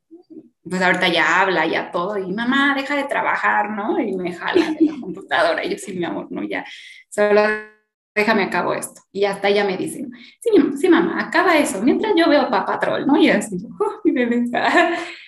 [0.63, 3.99] pues ahorita ya habla, ya todo, y mamá, deja de trabajar, ¿no?
[3.99, 6.43] Y me jala de la computadora, y yo sí, mi amor, ¿no?
[6.43, 6.63] Ya,
[7.09, 7.41] solo
[8.13, 9.01] déjame acabo esto.
[9.11, 10.05] Y hasta ella me dice,
[10.39, 13.17] sí, sí, mamá, acaba eso, mientras yo veo Papá Troll, ¿no?
[13.17, 14.45] Y así, oh, mi bebé.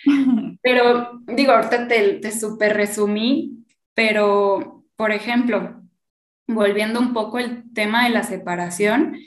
[0.62, 5.82] pero digo, ahorita te, te súper resumí, pero, por ejemplo,
[6.48, 9.18] volviendo un poco el tema de la separación,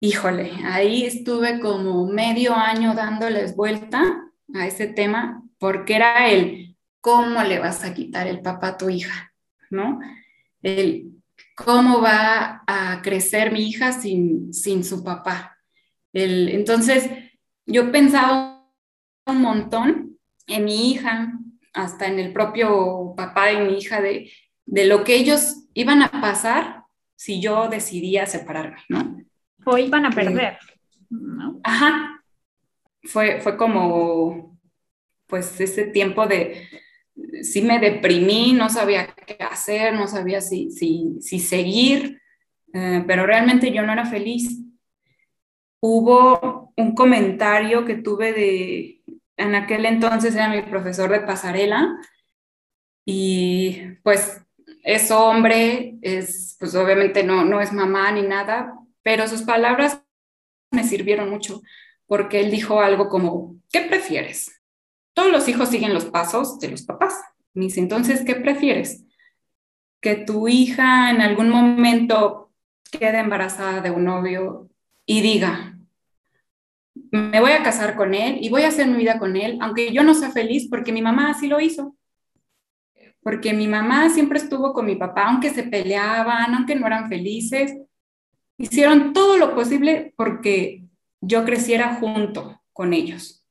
[0.00, 4.02] híjole, ahí estuve como medio año dándoles vuelta
[4.54, 8.90] a ese tema, porque era el, ¿cómo le vas a quitar el papá a tu
[8.90, 9.32] hija?
[9.70, 10.00] ¿No?
[10.62, 11.14] El,
[11.54, 15.56] ¿cómo va a crecer mi hija sin, sin su papá?
[16.12, 17.10] El, entonces,
[17.66, 18.66] yo pensaba
[19.26, 21.32] un montón en mi hija,
[21.72, 24.30] hasta en el propio papá de mi hija, de,
[24.66, 26.84] de lo que ellos iban a pasar
[27.16, 29.16] si yo decidía separarme, ¿no?
[29.64, 30.58] O iban a perder.
[31.62, 32.22] Ajá.
[33.04, 34.58] Fue, fue como,
[35.26, 36.68] pues, ese tiempo de,
[37.42, 42.20] sí me deprimí, no sabía qué hacer, no sabía si, si, si seguir,
[42.72, 44.60] eh, pero realmente yo no era feliz.
[45.80, 49.02] Hubo un comentario que tuve de,
[49.36, 51.96] en aquel entonces era mi profesor de pasarela,
[53.04, 54.40] y pues
[54.82, 60.02] es hombre, es, pues obviamente no, no es mamá ni nada, pero sus palabras
[60.70, 61.60] me sirvieron mucho
[62.06, 64.60] porque él dijo algo como, ¿qué prefieres?
[65.14, 67.14] Todos los hijos siguen los pasos de los papás.
[67.54, 69.04] Me entonces, ¿qué prefieres?
[70.00, 72.50] Que tu hija en algún momento
[72.90, 74.68] quede embarazada de un novio
[75.06, 75.78] y diga,
[77.10, 79.92] me voy a casar con él y voy a hacer mi vida con él, aunque
[79.92, 81.96] yo no sea feliz porque mi mamá así lo hizo.
[83.22, 87.74] Porque mi mamá siempre estuvo con mi papá, aunque se peleaban, aunque no eran felices,
[88.58, 90.84] hicieron todo lo posible porque
[91.20, 93.43] yo creciera junto con ellos.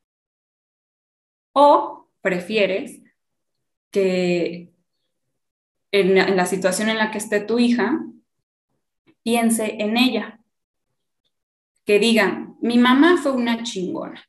[1.54, 3.02] O prefieres
[3.92, 4.74] que
[5.92, 8.02] en, la situación en la que esté tu hija,
[9.22, 10.40] piense en ella.
[11.86, 14.22] Que digan, mi mamá fue una chingona.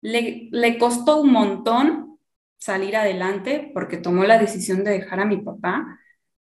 [0.00, 2.18] Le, le costó un montón
[2.58, 5.98] salir adelante porque tomó la decisión de dejar a mi papá,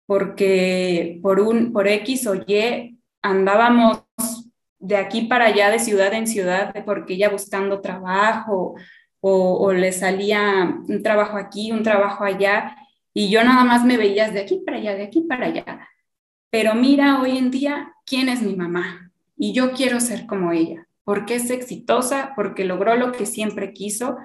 [0.07, 4.05] porque por, un, por X o Y andábamos
[4.79, 8.75] de aquí para allá, de ciudad en ciudad, porque ella buscando trabajo
[9.21, 12.77] o, le salía un trabajo aquí, un trabajo allá,
[13.13, 15.89] y yo nada más me veías de aquí para allá, de aquí para allá.
[16.51, 19.13] Pero mira, hoy en día, ¿quién es mi mamá?
[19.37, 24.17] Y yo quiero ser como ella, porque es exitosa, porque logró lo que siempre quiso,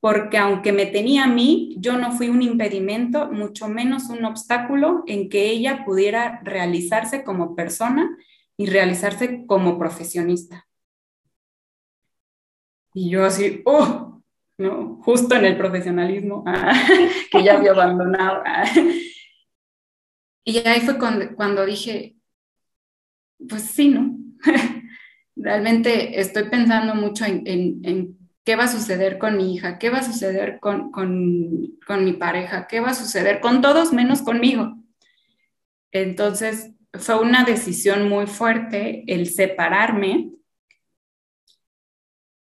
[0.00, 5.04] porque aunque me tenía a mí, yo no fui un impedimento, mucho menos un obstáculo
[5.06, 8.16] en que ella pudiera realizarse como persona
[8.56, 10.66] y realizarse como profesionista.
[12.94, 14.11] Y yo así, ¡oh!
[14.58, 15.00] ¿No?
[15.02, 16.72] Justo en el profesionalismo, ah,
[17.30, 18.42] que ya había abandonado.
[18.44, 18.64] Ah.
[20.44, 22.16] Y ahí fue cuando, cuando dije,
[23.48, 24.16] pues sí, ¿no?
[25.36, 29.98] Realmente estoy pensando mucho en, en qué va a suceder con mi hija, qué va
[29.98, 34.76] a suceder con, con, con, mi pareja, qué va a suceder con todos menos conmigo.
[35.92, 40.30] Entonces fue una decisión muy fuerte el separarme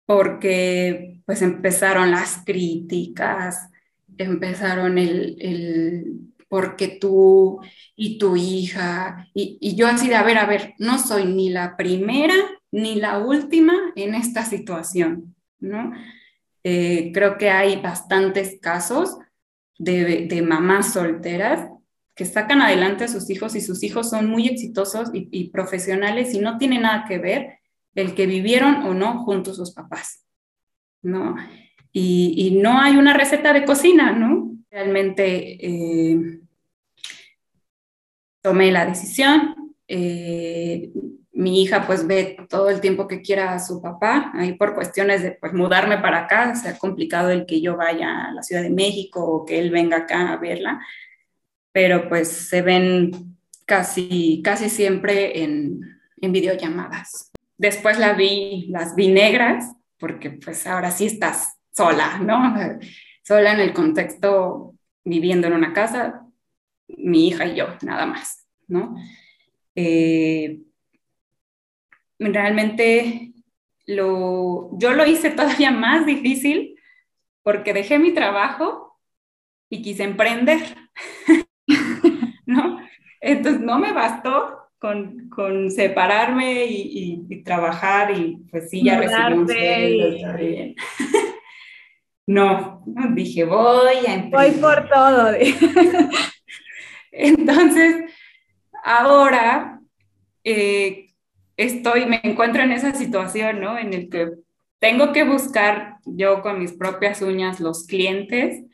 [0.06, 3.68] porque pues empezaron las críticas,
[4.18, 6.04] empezaron el, el
[6.48, 7.60] porque tú
[7.96, 11.50] y tu hija, y, y yo así de, a ver, a ver, no soy ni
[11.50, 12.34] la primera
[12.70, 15.92] ni la última en esta situación ¿no?
[16.64, 19.16] Eh, creo que hay bastantes casos
[19.78, 21.68] de, mamás solteras
[22.14, 26.40] que sacan adelante a sus hijos y sus hijos son muy exitosos y, profesionales y
[26.40, 27.58] no tiene nada que ver
[27.94, 30.21] el que vivieron o no junto a sus papás,
[31.02, 31.36] ¿no?
[31.92, 34.56] Y, no hay una receta de cocina, ¿no?
[34.70, 36.40] Realmente eh,
[38.40, 40.90] tomé la decisión, eh,
[41.32, 45.22] mi hija pues ve todo el tiempo que quiera a su papá, ahí por cuestiones
[45.22, 48.62] de pues mudarme para acá, se ha complicado el que yo vaya a la Ciudad
[48.62, 50.80] de México o que él venga acá a verla,
[51.72, 53.36] pero pues se ven
[53.66, 55.80] casi, casi siempre en,
[56.20, 57.30] en videollamadas.
[57.58, 62.54] Después la vi, las vi negras, porque pues ahora sí estás sola, ¿no?
[63.24, 66.26] Sola en el contexto viviendo en una casa,
[66.88, 68.96] mi hija y yo, nada más, ¿no?
[69.76, 70.58] Eh,
[72.18, 73.32] realmente
[73.86, 76.74] lo, yo lo hice todavía más difícil
[77.44, 78.98] porque dejé mi trabajo
[79.70, 80.76] y quise emprender,
[82.46, 82.80] ¿no?
[83.20, 90.74] Entonces no me bastó con, con separarme y, trabajar y pues sí, ya recibí un
[92.26, 92.82] no,
[93.14, 95.34] dije, voy a Voy por todo.
[97.12, 98.12] Entonces,
[98.82, 99.78] ahora
[100.42, 101.10] eh,
[101.56, 103.78] estoy, me encuentro en esa situación, ¿no?
[103.78, 104.30] En el que
[104.80, 108.64] tengo que buscar yo con mis propias uñas los clientes,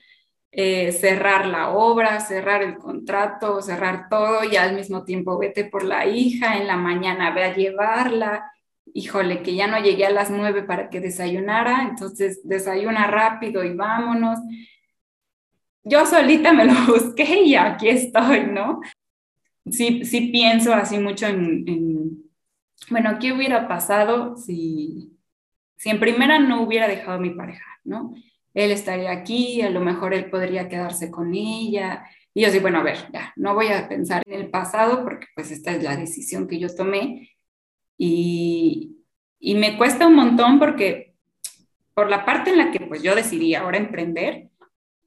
[0.50, 5.84] eh, cerrar la obra, cerrar el contrato, cerrar todo y al mismo tiempo vete por
[5.84, 8.50] la hija, en la mañana ve a llevarla,
[8.94, 13.74] híjole, que ya no llegué a las nueve para que desayunara, entonces desayuna rápido y
[13.74, 14.38] vámonos.
[15.84, 18.80] Yo solita me lo busqué y aquí estoy, ¿no?
[19.70, 22.24] Sí, sí pienso así mucho en,
[22.90, 25.18] bueno, ¿qué hubiera pasado si,
[25.76, 28.14] si en primera no hubiera dejado a mi pareja, ¿no?
[28.58, 32.04] Él estaría aquí, a lo mejor él podría quedarse con ella.
[32.34, 35.28] Y yo sí, bueno, a ver, ya, no voy a pensar en el pasado porque
[35.36, 37.30] pues esta es la decisión que yo tomé.
[37.96, 38.96] Y,
[39.38, 41.14] y me cuesta un montón porque
[41.94, 44.48] por la parte en la que pues yo decidí ahora emprender,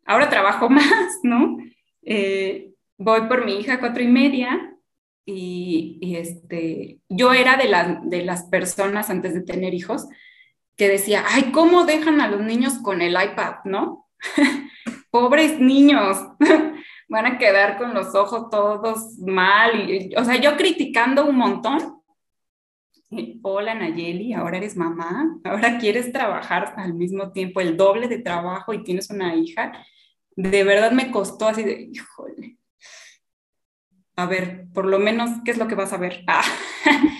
[0.05, 1.57] ahora trabajo más, ¿no?
[2.03, 4.77] Eh, voy por mi hija cuatro y media
[5.25, 10.07] y, y, este, yo era de, la, de las personas antes de tener hijos
[10.81, 14.09] que decía, ay, ¿cómo dejan a los niños con el iPad, no?
[15.11, 16.17] Pobres niños,
[17.07, 19.87] van a quedar con los ojos todos mal.
[20.17, 22.01] O sea, yo criticando un montón.
[23.43, 28.73] Hola Nayeli, ahora eres mamá, ahora quieres trabajar al mismo tiempo el doble de trabajo
[28.73, 29.85] y tienes una hija.
[30.35, 32.57] De verdad me costó así de, híjole.
[34.15, 36.23] A ver, por lo menos, ¿qué es lo que vas a ver?
[36.25, 36.43] Ah.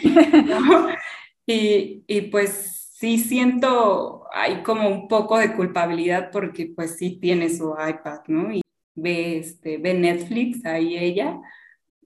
[1.45, 2.71] y, y pues
[3.02, 8.54] sí siento, hay como un poco de culpabilidad porque pues sí tiene su iPad, ¿no?
[8.54, 8.62] Y
[8.94, 11.42] ve, este, ve Netflix, ahí ella,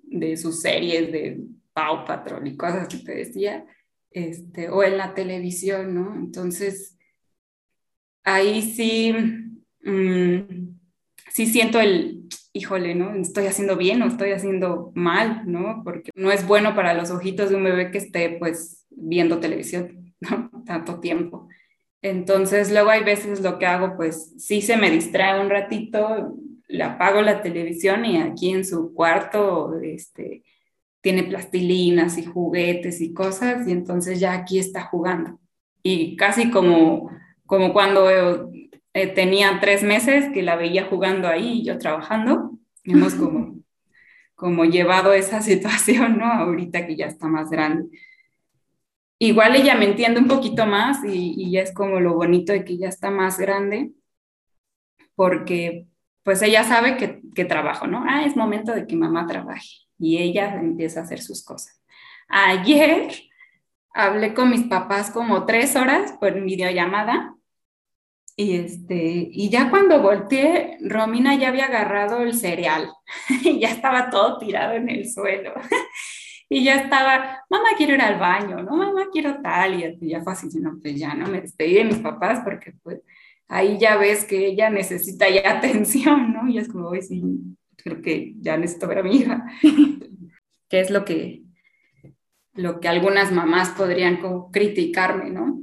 [0.04, 1.42] de sus series de
[1.74, 3.66] Pau Patrol y cosas que te decía,
[4.10, 6.16] este, o en la televisión, ¿no?
[6.16, 6.98] Entonces,
[8.24, 9.14] ahí sí,
[9.84, 10.78] mm,
[11.30, 13.14] sí siento el, híjole, ¿no?
[13.16, 15.82] ¿Estoy haciendo bien o estoy haciendo mal, ¿no?
[15.84, 20.05] Porque no es bueno para los ojitos de un bebé que esté pues viendo televisión.
[20.66, 21.48] Tanto tiempo.
[22.02, 26.36] Entonces, luego hay veces lo que hago, pues sí se me distrae un ratito,
[26.68, 30.44] le apago la televisión y aquí en su cuarto este,
[31.02, 35.40] tiene plastilinas y juguetes y cosas y entonces ya aquí está jugando.
[35.82, 37.10] Y casi como,
[37.46, 38.10] como cuando
[38.94, 42.52] eh, tenía tres meses que la veía jugando ahí y yo trabajando,
[42.84, 43.56] hemos como,
[44.36, 46.26] como llevado esa situación, ¿no?
[46.26, 47.90] Ahorita que ya está más grande
[49.20, 52.78] igual ella me entiende un poquito más y, ya es como lo bonito de que
[52.78, 53.92] ya está más grande,
[55.16, 55.88] porque
[56.24, 58.04] pues ella sabe que, que, trabajo, ¿no?
[58.08, 61.82] Ah, es momento de que mamá trabaje y ella empieza a hacer sus cosas.
[62.28, 63.12] Ayer
[63.94, 67.36] hablé con mis papás como tres horas por videollamada
[68.36, 72.92] y, este, y ya cuando volteé, Romina ya había agarrado el cereal
[73.44, 75.54] y ya estaba todo tirado en el suelo
[76.50, 80.34] y ya estaba, mamá quiero ir al baño, no, mamá quiero tal, y ya fue
[80.34, 83.02] así, no, pues ya no me despedí de mis papás porque pues
[83.48, 86.48] ahí ya ves que ella necesita ya atención, ¿no?
[86.48, 87.24] Y es como, hoy sí,
[87.78, 89.46] creo que ya necesito ver a mi hija,
[90.70, 91.44] que es lo que,
[92.54, 95.62] lo que algunas mamás podrían como criticarme, ¿no?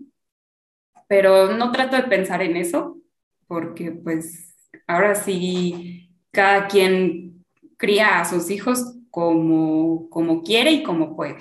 [1.09, 2.99] Pero no trato de pensar en eso,
[3.47, 7.45] porque pues ahora sí, cada quien
[7.77, 11.37] cría a sus hijos como, como quiere y como puede.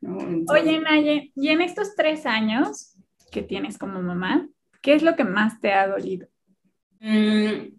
[0.00, 2.94] Oye, Naye, y en estos tres años
[3.32, 4.48] que tienes como mamá,
[4.80, 6.28] ¿qué es lo que más te ha dolido?
[7.00, 7.74] Mm,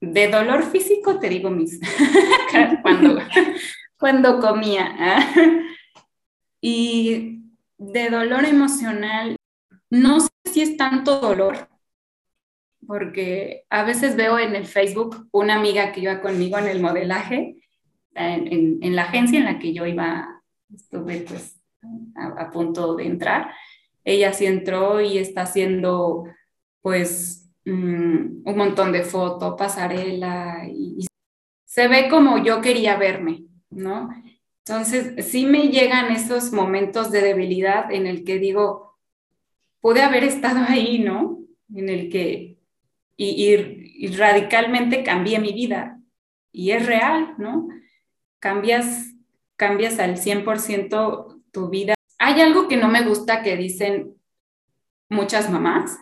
[0.00, 1.80] de dolor físico te digo mis,
[2.82, 3.18] cuando,
[3.96, 4.96] cuando comía.
[4.98, 5.26] ¿ah?
[6.60, 7.44] y
[7.78, 9.36] de dolor emocional,
[9.90, 11.68] no sé si es tanto dolor,
[12.84, 17.59] porque a veces veo en el Facebook una amiga que iba conmigo en el modelaje
[18.36, 20.42] en, la agencia en la que yo iba,
[20.74, 21.60] estuve pues
[22.14, 23.50] a, punto de entrar,
[24.04, 26.24] ella sí entró y está haciendo
[26.80, 31.06] pues mm, un montón de fotos, pasarela, y,
[31.64, 34.10] se ve como yo quería verme, ¿no?
[34.66, 38.98] Entonces, sí me llegan esos momentos de debilidad en el que digo,
[39.80, 41.38] pude haber estado ahí, ¿no?
[41.72, 42.58] En el que,
[43.16, 46.00] y, y radicalmente cambié mi vida.
[46.52, 47.68] Y es real, ¿no?
[48.40, 49.14] Cambias,
[49.56, 51.94] cambias al 100% tu vida.
[52.18, 54.16] Hay algo que no me gusta que dicen
[55.08, 55.98] muchas mamás,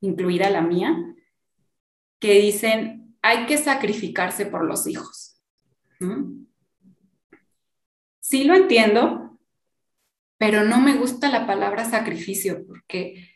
[0.00, 0.96] incluida la mía,
[2.18, 5.40] que dicen, hay que sacrificarse por los hijos.
[8.20, 9.38] sí lo entiendo,
[10.38, 13.35] pero no me gusta la palabra sacrificio porque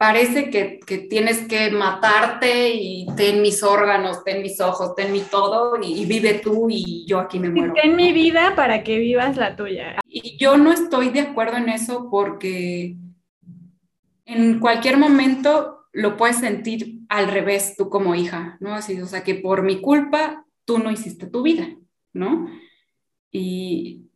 [0.00, 0.80] parece que,
[1.10, 6.40] tienes que matarte y ten mis órganos, ten mis ojos, ten mi todo y, vive
[6.42, 7.74] tú y yo aquí me muero.
[7.74, 10.00] ten mi vida para que vivas la tuya.
[10.08, 12.96] Y yo no estoy de acuerdo en eso porque
[14.24, 18.74] en cualquier momento lo puedes sentir al revés tú como hija, ¿no?
[18.74, 21.76] Así, o sea, que por mi culpa tú no hiciste tu vida,
[22.14, 22.48] ¿no?
[23.30, 24.06] Y,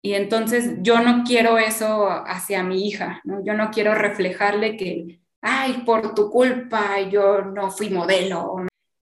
[0.00, 3.44] y entonces yo no quiero eso hacia mi hija, ¿no?
[3.44, 8.56] Yo no quiero reflejarle que ay, por tu culpa yo no fui modelo.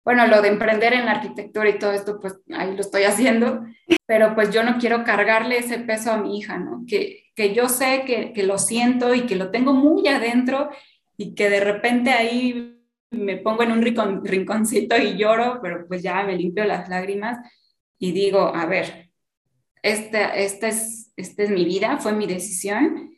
[0.04, 3.66] Bueno, lo de emprender en la arquitectura y todo esto, pues ahí lo estoy haciendo,
[4.08, 6.84] pero pues yo no quiero cargarle ese peso a mi hija, ¿no?
[6.88, 10.70] Que, que yo sé que, que lo siento y que lo tengo muy adentro
[11.18, 12.80] y que de repente ahí
[13.12, 17.40] me pongo en un rinconcito y lloro, pero pues ya me limpio las lágrimas
[18.00, 19.12] y digo, a ver,
[19.84, 23.11] esta, esta, es, esta es mi vida, fue mi decisión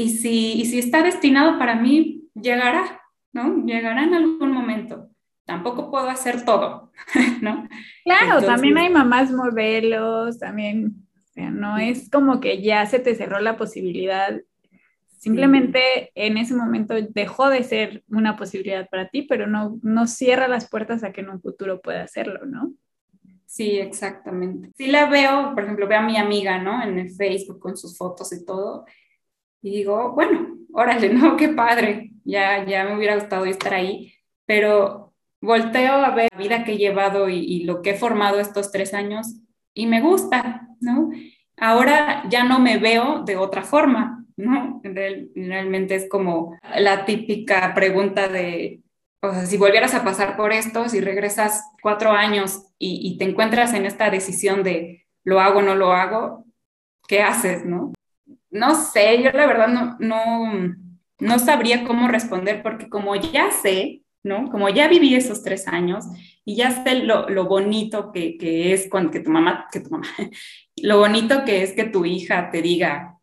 [0.00, 3.64] y si, si está destinado para mí, llegará, ¿no?
[3.66, 5.10] Llegará en algún momento.
[5.44, 6.90] Tampoco puedo hacer todo,
[7.42, 7.68] ¿no?
[8.04, 13.14] Claro, también hay mamás modelos, también, o sea, no es como que ya se te
[13.14, 14.40] cerró la posibilidad.
[15.18, 20.48] Simplemente en ese momento dejó de ser una posibilidad para ti, pero no, no cierra
[20.48, 22.72] las puertas a que en un futuro pueda hacerlo, ¿no?
[23.44, 24.70] Sí, exactamente.
[24.76, 26.82] Sí la veo, por ejemplo, veo a mi amiga, ¿no?
[26.82, 28.86] En el Facebook con sus fotos y todo,
[29.62, 31.36] y digo, bueno, órale, ¿no?
[31.36, 34.14] Qué padre, ya, ya me hubiera gustado estar ahí,
[34.46, 38.70] pero volteo a ver la vida que he llevado y, lo que he formado estos
[38.72, 39.36] tres años
[39.74, 41.10] y me gusta, ¿no?
[41.56, 44.80] Ahora ya no me veo de otra forma, ¿no?
[44.82, 48.80] realmente es como la típica pregunta de,
[49.20, 53.24] o sea, si volvieras a pasar por esto, si regresas cuatro años y, y te
[53.24, 56.46] encuentras en esta decisión de lo hago o no lo hago,
[57.06, 57.92] ¿qué haces, no?
[58.50, 60.74] No sé, yo la verdad no, no,
[61.18, 64.50] no sabría cómo responder porque como ya sé, ¿no?
[64.50, 66.04] Como ya viví esos tres años
[66.44, 69.90] y ya sé lo, lo bonito que, que, es cuando que tu mamá, que tu
[69.90, 70.06] mamá,
[70.76, 73.18] lo bonito que es que tu hija te diga,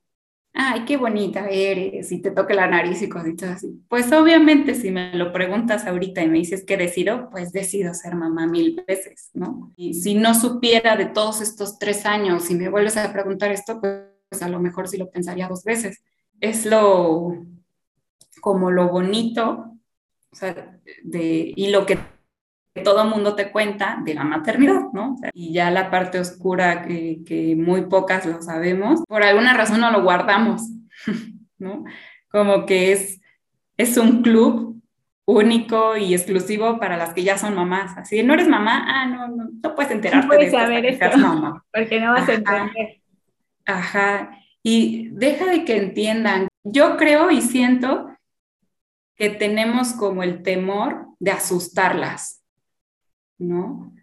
[0.53, 3.79] ay, qué bonita eres, y te toque la nariz y cositas así.
[3.87, 8.15] Pues obviamente si me lo preguntas ahorita y me dices qué decido, pues decido ser
[8.15, 9.71] mamá mil veces, ¿no?
[9.75, 13.79] Y si no supiera de todos estos tres años y me vuelves a preguntar esto,
[13.79, 16.03] pues pues a lo mejor sí lo pensaría dos veces.
[16.39, 17.45] Es lo,
[18.41, 19.73] como lo bonito,
[20.31, 21.99] o sea, de, y lo que
[22.83, 25.15] todo mundo te cuenta de la maternidad, ¿no?
[25.33, 29.91] y ya la parte oscura que, que, muy pocas lo sabemos, por alguna razón no
[29.91, 30.61] lo guardamos,
[31.57, 31.85] ¿no?
[32.29, 33.19] Como que es,
[33.77, 34.81] es un club
[35.25, 37.97] único y exclusivo para las que ya son mamás.
[37.97, 41.63] Así, no eres mamá, ah, no, no, no puedes enterarte no puedes saber esto, mamá.
[41.73, 43.01] porque no vas a entender.
[43.67, 44.31] Ajá,
[44.63, 46.47] y deja de que entiendan.
[46.63, 48.09] Yo creo y siento
[49.15, 52.43] que tenemos como el temor de asustarlas,
[53.37, 53.93] ¿no?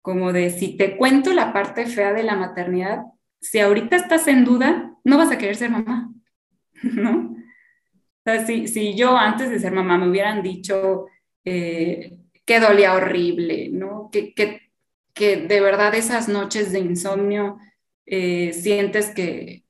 [0.00, 3.02] Como de si te cuento la parte fea de la maternidad,
[3.40, 6.10] si ahorita estás en duda, no vas a querer ser mamá,
[6.82, 7.36] ¿no?
[7.36, 11.06] O sea, si, yo antes de ser mamá me hubieran dicho
[11.44, 14.08] eh, que dolía horrible, ¿no?
[14.10, 14.70] Que, que,
[15.12, 17.58] que de verdad esas noches de insomnio
[18.06, 19.64] eh, sientes que,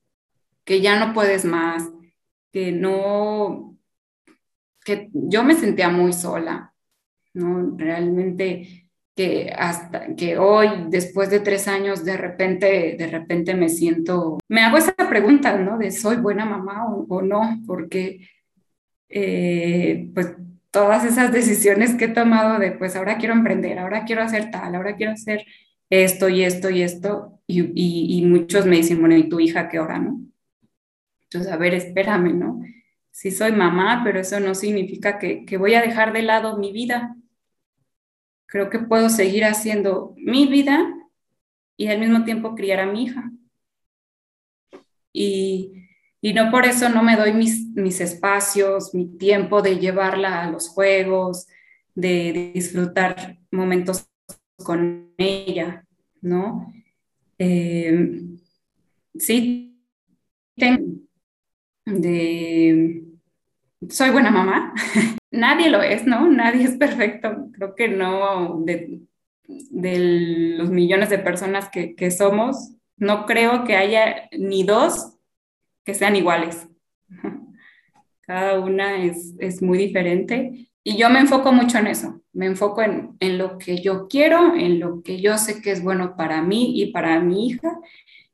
[0.63, 1.83] que ya no puedes más,
[2.51, 3.77] que no,
[4.83, 6.73] que yo me sentía muy sola,
[7.33, 7.75] ¿no?
[7.77, 14.37] Realmente que hasta que hoy, después de tres años, de repente, de repente me siento,
[14.49, 15.77] me hago esa pregunta, ¿no?
[15.77, 18.27] De soy buena mamá o, no, porque
[19.09, 20.33] eh, pues
[20.71, 24.75] todas esas decisiones que he tomado de pues ahora quiero emprender, ahora quiero hacer tal,
[24.75, 25.45] ahora quiero hacer
[25.89, 29.99] esto y esto y esto, y, muchos me dicen, bueno, ¿y tu hija qué hora,
[29.99, 30.21] no?
[31.23, 32.61] Entonces, a ver, espérame, ¿no?
[33.11, 36.71] Sí soy mamá, pero eso no significa que, que voy a dejar de lado mi
[36.71, 37.15] vida.
[38.47, 40.93] Creo que puedo seguir haciendo mi vida
[41.77, 43.31] y al mismo tiempo criar a mi hija.
[45.13, 45.85] Y,
[46.21, 50.51] y no por eso no me doy mis, mis espacios, mi tiempo de llevarla a
[50.51, 51.47] los juegos,
[51.93, 54.09] de disfrutar momentos
[54.57, 55.85] con ella,
[56.21, 56.73] ¿no?
[57.37, 58.21] Eh,
[59.17, 59.77] sí,
[61.85, 63.03] de,
[63.89, 64.73] soy buena mamá.
[65.31, 66.27] Nadie lo es, ¿no?
[66.29, 67.49] Nadie es perfecto.
[67.53, 69.01] Creo que no, de,
[69.47, 75.17] los millones de personas que, que, somos, no creo que haya ni dos
[75.83, 76.67] que sean iguales.
[78.21, 82.83] Cada una es, es muy diferente y yo me enfoco mucho en eso, me enfoco
[82.83, 86.43] en, en, lo que yo quiero, en lo que yo sé que es bueno para
[86.43, 87.79] mí y para mi hija,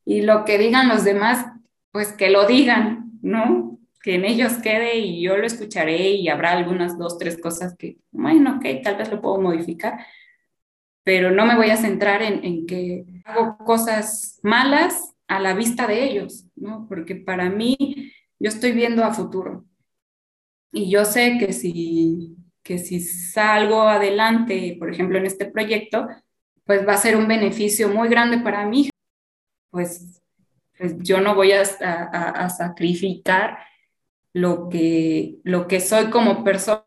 [0.04, 1.46] y lo que digan los demás,
[1.92, 3.80] pues que lo digan, ¿no?
[4.04, 8.00] Que en ellos quede y yo lo escucharé y habrá algunas dos, tres cosas que,
[8.12, 10.06] bueno, ok, tal vez lo puedo modificar,
[11.04, 15.88] pero no me voy a centrar en, en que hago cosas malas a la vista
[15.88, 16.86] de ellos, ¿no?
[16.90, 19.64] Porque para mí, yo estoy viendo a futuro.
[20.74, 26.08] Y yo sé que si, que si salgo adelante, por ejemplo, en este proyecto,
[26.64, 28.90] pues va a ser un beneficio muy grande para mí.
[29.70, 30.22] Pues,
[30.78, 31.66] pues yo no voy a,
[32.50, 33.60] sacrificar
[34.34, 36.86] lo que, lo que soy como persona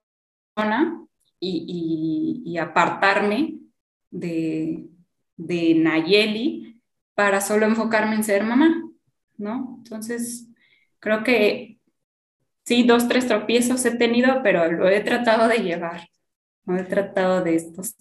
[1.41, 3.59] y, y, y apartarme
[4.11, 4.87] de,
[5.37, 6.81] de Nayeli
[7.15, 8.83] para solo enfocarme en ser mamá,
[9.37, 9.77] ¿no?
[9.79, 10.49] Entonces,
[10.99, 11.74] creo que
[12.65, 16.09] sí, dos, tres tropiezos he tenido, pero lo he tratado de llevar.
[16.65, 17.95] No he tratado de estos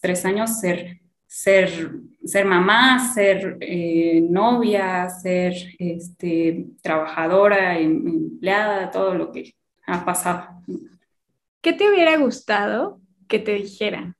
[0.00, 1.90] tres años ser, ser,
[2.24, 9.54] ser mamá, ser eh, novia, ser este, trabajadora, em, empleada, todo lo que
[9.86, 10.62] ha pasado.
[11.60, 14.17] ¿Qué te hubiera gustado que te dijeran?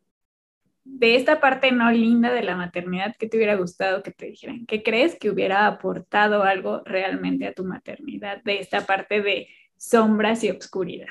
[0.91, 4.66] De esta parte no linda de la maternidad, ¿qué te hubiera gustado que te dijeran?
[4.66, 10.43] ¿Qué crees que hubiera aportado algo realmente a tu maternidad de esta parte de sombras
[10.43, 11.07] y obscuridad?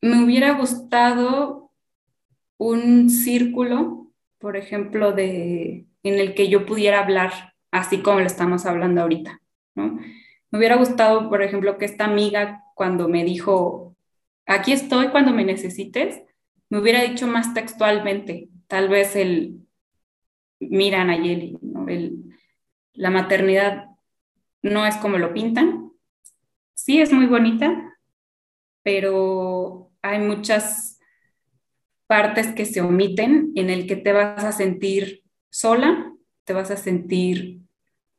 [0.00, 1.70] Me hubiera gustado
[2.56, 8.64] un círculo, por ejemplo, de, en el que yo pudiera hablar así como lo estamos
[8.64, 9.42] hablando ahorita,
[9.74, 9.98] ¿no?
[10.50, 13.96] Me hubiera gustado, por ejemplo, que esta amiga cuando me dijo,
[14.46, 16.22] aquí estoy cuando me necesites,
[16.70, 19.66] me hubiera dicho más textualmente, tal vez el,
[20.60, 21.88] mira Nayeli, ¿no?
[21.88, 22.36] el,
[22.92, 23.86] la maternidad
[24.62, 25.92] no es como lo pintan.
[26.74, 27.96] Sí es muy bonita,
[28.82, 31.00] pero hay muchas
[32.06, 36.12] partes que se omiten en el que te vas a sentir sola,
[36.44, 37.60] te vas a sentir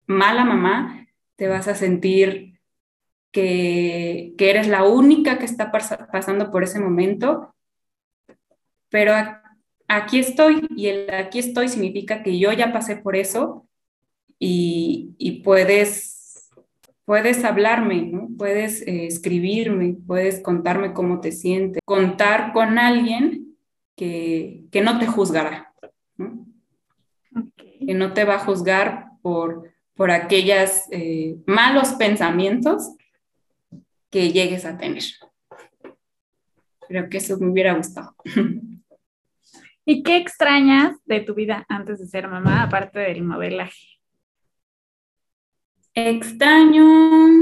[0.06, 2.60] mala mamá, te vas a sentir
[3.32, 7.56] que, que eres la única que está pasando por ese momento,
[8.90, 9.14] pero
[9.90, 13.68] aquí estoy y el aquí estoy significa que yo ya pasé por eso
[14.38, 16.50] y, puedes,
[17.04, 18.30] puedes hablarme, ¿no?
[18.38, 23.58] puedes eh, escribirme, puedes contarme cómo te sientes, contar con alguien
[23.98, 25.74] que, no te juzgará,
[27.58, 32.94] que no te va a juzgar por, por aquellos eh, malos pensamientos
[34.10, 35.04] que llegues a tener.
[36.88, 38.16] Creo que eso me hubiera gustado.
[39.92, 43.98] ¿Y qué extrañas de tu vida antes de ser mamá, aparte del modelaje?
[45.96, 47.42] Extraño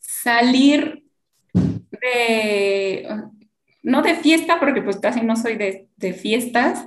[0.00, 1.02] salir
[1.58, 3.08] de,
[3.82, 6.86] no de fiesta, porque pues casi no soy de, fiestas,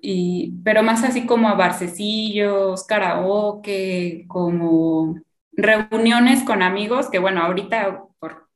[0.00, 5.20] y, pero más así como a barcecillos, karaoke, como
[5.52, 8.48] reuniones con amigos, que bueno, ahorita por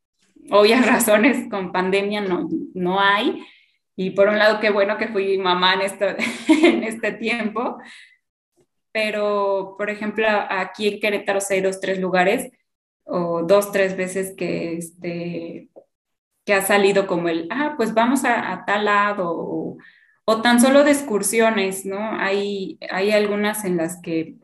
[0.50, 3.46] obvias razones con pandemia no, no hay,
[3.96, 6.16] y por un lado, qué bueno que fui mamá en,
[6.64, 7.78] en este tiempo.
[8.92, 12.50] Pero, por ejemplo, aquí en Querétaro hay dos, tres lugares,
[13.04, 15.70] o dos, tres veces que, este,
[16.44, 19.78] que ha salido como el, ah, pues vamos a, tal lado, o,
[20.24, 21.98] o, tan solo de excursiones, ¿no?
[22.18, 24.36] Hay, hay algunas en las que,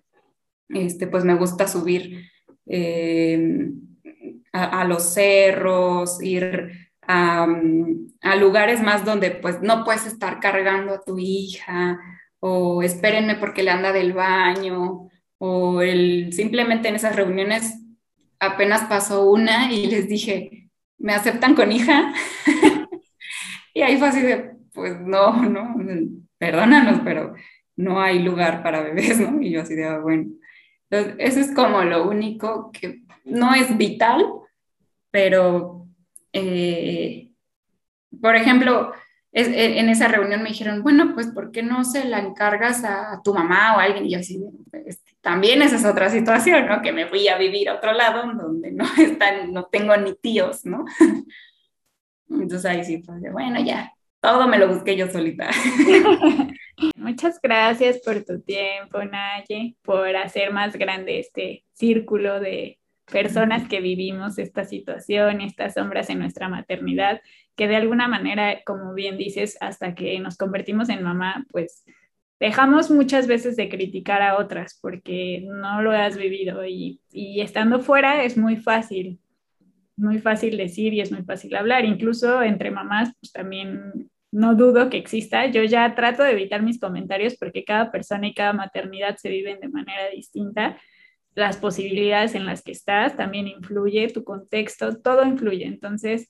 [0.68, 2.30] este, pues me gusta subir
[2.66, 3.70] eh,
[4.52, 6.81] a, a, los cerros, ir
[7.12, 11.98] a, lugares más donde pues no puedes estar cargando a tu hija
[12.40, 15.08] o espérenme porque le anda del baño
[15.38, 17.78] o el, simplemente en esas reuniones
[18.38, 22.12] apenas pasó una y les dije, ¿me aceptan con hija?
[23.74, 25.76] y ahí fue así de, pues no, no,
[26.38, 27.34] perdónanos, pero
[27.76, 29.40] no hay lugar para bebés, ¿no?
[29.40, 30.30] Y yo así de, ah, bueno.
[30.90, 34.24] Entonces, eso es como lo único que no es vital,
[35.10, 35.81] pero
[36.32, 37.30] eh,
[38.20, 38.92] por ejemplo,
[39.32, 43.20] e, en esa reunión me dijeron, bueno, pues ¿por qué no se la encargas a,
[43.24, 44.06] tu mamá o a alguien?
[44.06, 44.40] Y yo así,
[44.86, 46.82] este, también esa es otra situación, ¿no?
[46.82, 50.64] Que me fui a vivir a otro lado donde no están, no tengo ni tíos,
[50.66, 50.84] ¿no?
[52.28, 55.50] Entonces ahí sí, pues, bueno, ya, todo me lo busqué yo solita.
[56.96, 62.78] Muchas gracias por tu tiempo, Naye, por hacer más grande este círculo de
[63.12, 67.20] personas que vivimos esta situación, estas sombras en nuestra maternidad,
[67.54, 71.84] que de alguna manera, como bien dices, hasta que nos convertimos en mamá, pues
[72.40, 78.24] dejamos muchas veces de criticar a otras porque no lo has vivido y, estando fuera
[78.24, 79.20] es muy fácil,
[79.96, 84.90] muy fácil decir y es muy fácil hablar, incluso entre mamás, pues también no dudo
[84.90, 85.46] que exista.
[85.46, 89.60] Yo ya trato de evitar mis comentarios porque cada persona y cada maternidad se viven
[89.60, 90.78] de manera distinta.
[91.34, 95.64] Las posibilidades en las que estás también influye, tu contexto, todo influye.
[95.64, 96.28] Entonces,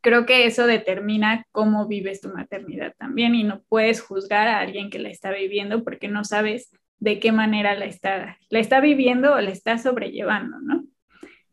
[0.00, 4.90] creo que eso determina cómo vives tu maternidad también y no puedes juzgar a alguien
[4.90, 9.34] que la está viviendo porque no sabes de qué manera la está, la está viviendo
[9.34, 10.84] o la está sobrellevando, ¿no?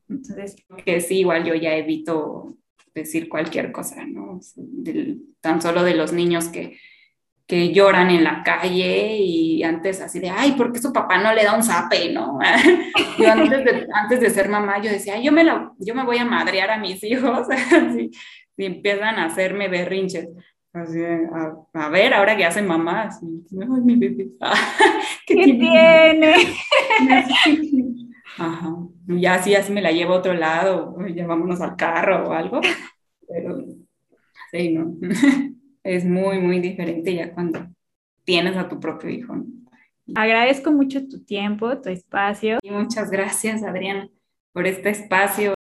[0.10, 2.58] Entonces, que sí, igual yo ya evito
[2.94, 4.40] decir cualquier cosa, ¿no?
[5.42, 6.78] tan solo de los niños que,
[7.46, 11.34] que lloran en la calle y antes así de, ay, ¿por qué su papá no
[11.34, 12.40] le da un zape, no?
[13.20, 16.18] yo antes de, antes de ser mamá, yo decía, yo me, la, yo me voy
[16.18, 18.12] a madrear a mis hijos, así,
[18.58, 20.30] y empiezan a hacerme berrinches.
[20.72, 24.30] Así, a, a, ver, ahora que hacen mamá, así, ay, mi bebé,
[25.28, 26.36] ¿qué, ¿Qué tiene?
[28.38, 28.76] Ajá.
[29.06, 32.62] Ya así, así me la llevo a otro lado, ya vámonos al carro o algo.
[33.28, 33.64] Pero
[34.52, 34.96] sí, ¿no?
[35.84, 37.68] Es muy, muy diferente ya cuando
[38.24, 39.36] tienes a tu propio hijo.
[40.16, 42.60] Agradezco mucho tu tiempo, tu espacio.
[42.62, 44.10] Y muchas gracias, Adriana,
[44.52, 45.54] por este espacio.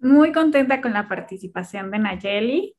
[0.00, 2.76] Muy contenta con la participación de Nayeli.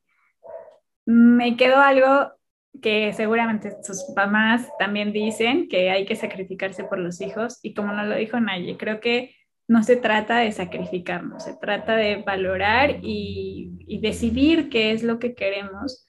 [1.06, 2.32] Me quedó algo
[2.80, 7.92] que seguramente sus mamás también dicen que hay que sacrificarse por los hijos y como
[7.92, 9.34] nos lo dijo Naye, creo que
[9.68, 15.18] no se trata de sacrificarnos, se trata de valorar y, y decidir qué es lo
[15.18, 16.06] que queremos,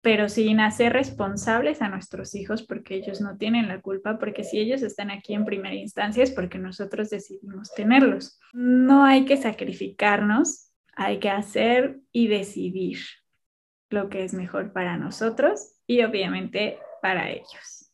[0.00, 4.58] pero sin hacer responsables a nuestros hijos porque ellos no tienen la culpa, porque si
[4.58, 8.38] ellos están aquí en primera instancia es porque nosotros decidimos tenerlos.
[8.52, 12.98] No hay que sacrificarnos, hay que hacer y decidir
[13.90, 17.90] lo que es mejor para nosotros y obviamente para ellos.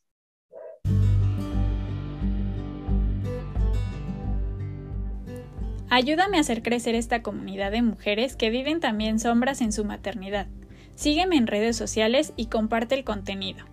[5.89, 10.47] Ayúdame a hacer crecer esta comunidad de mujeres que viven también sombras en su maternidad.
[10.95, 13.65] Sígueme en redes sociales y comparte el contenido.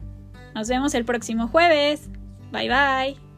[0.54, 2.10] Nos vemos el próximo jueves.
[2.52, 3.31] Bye bye.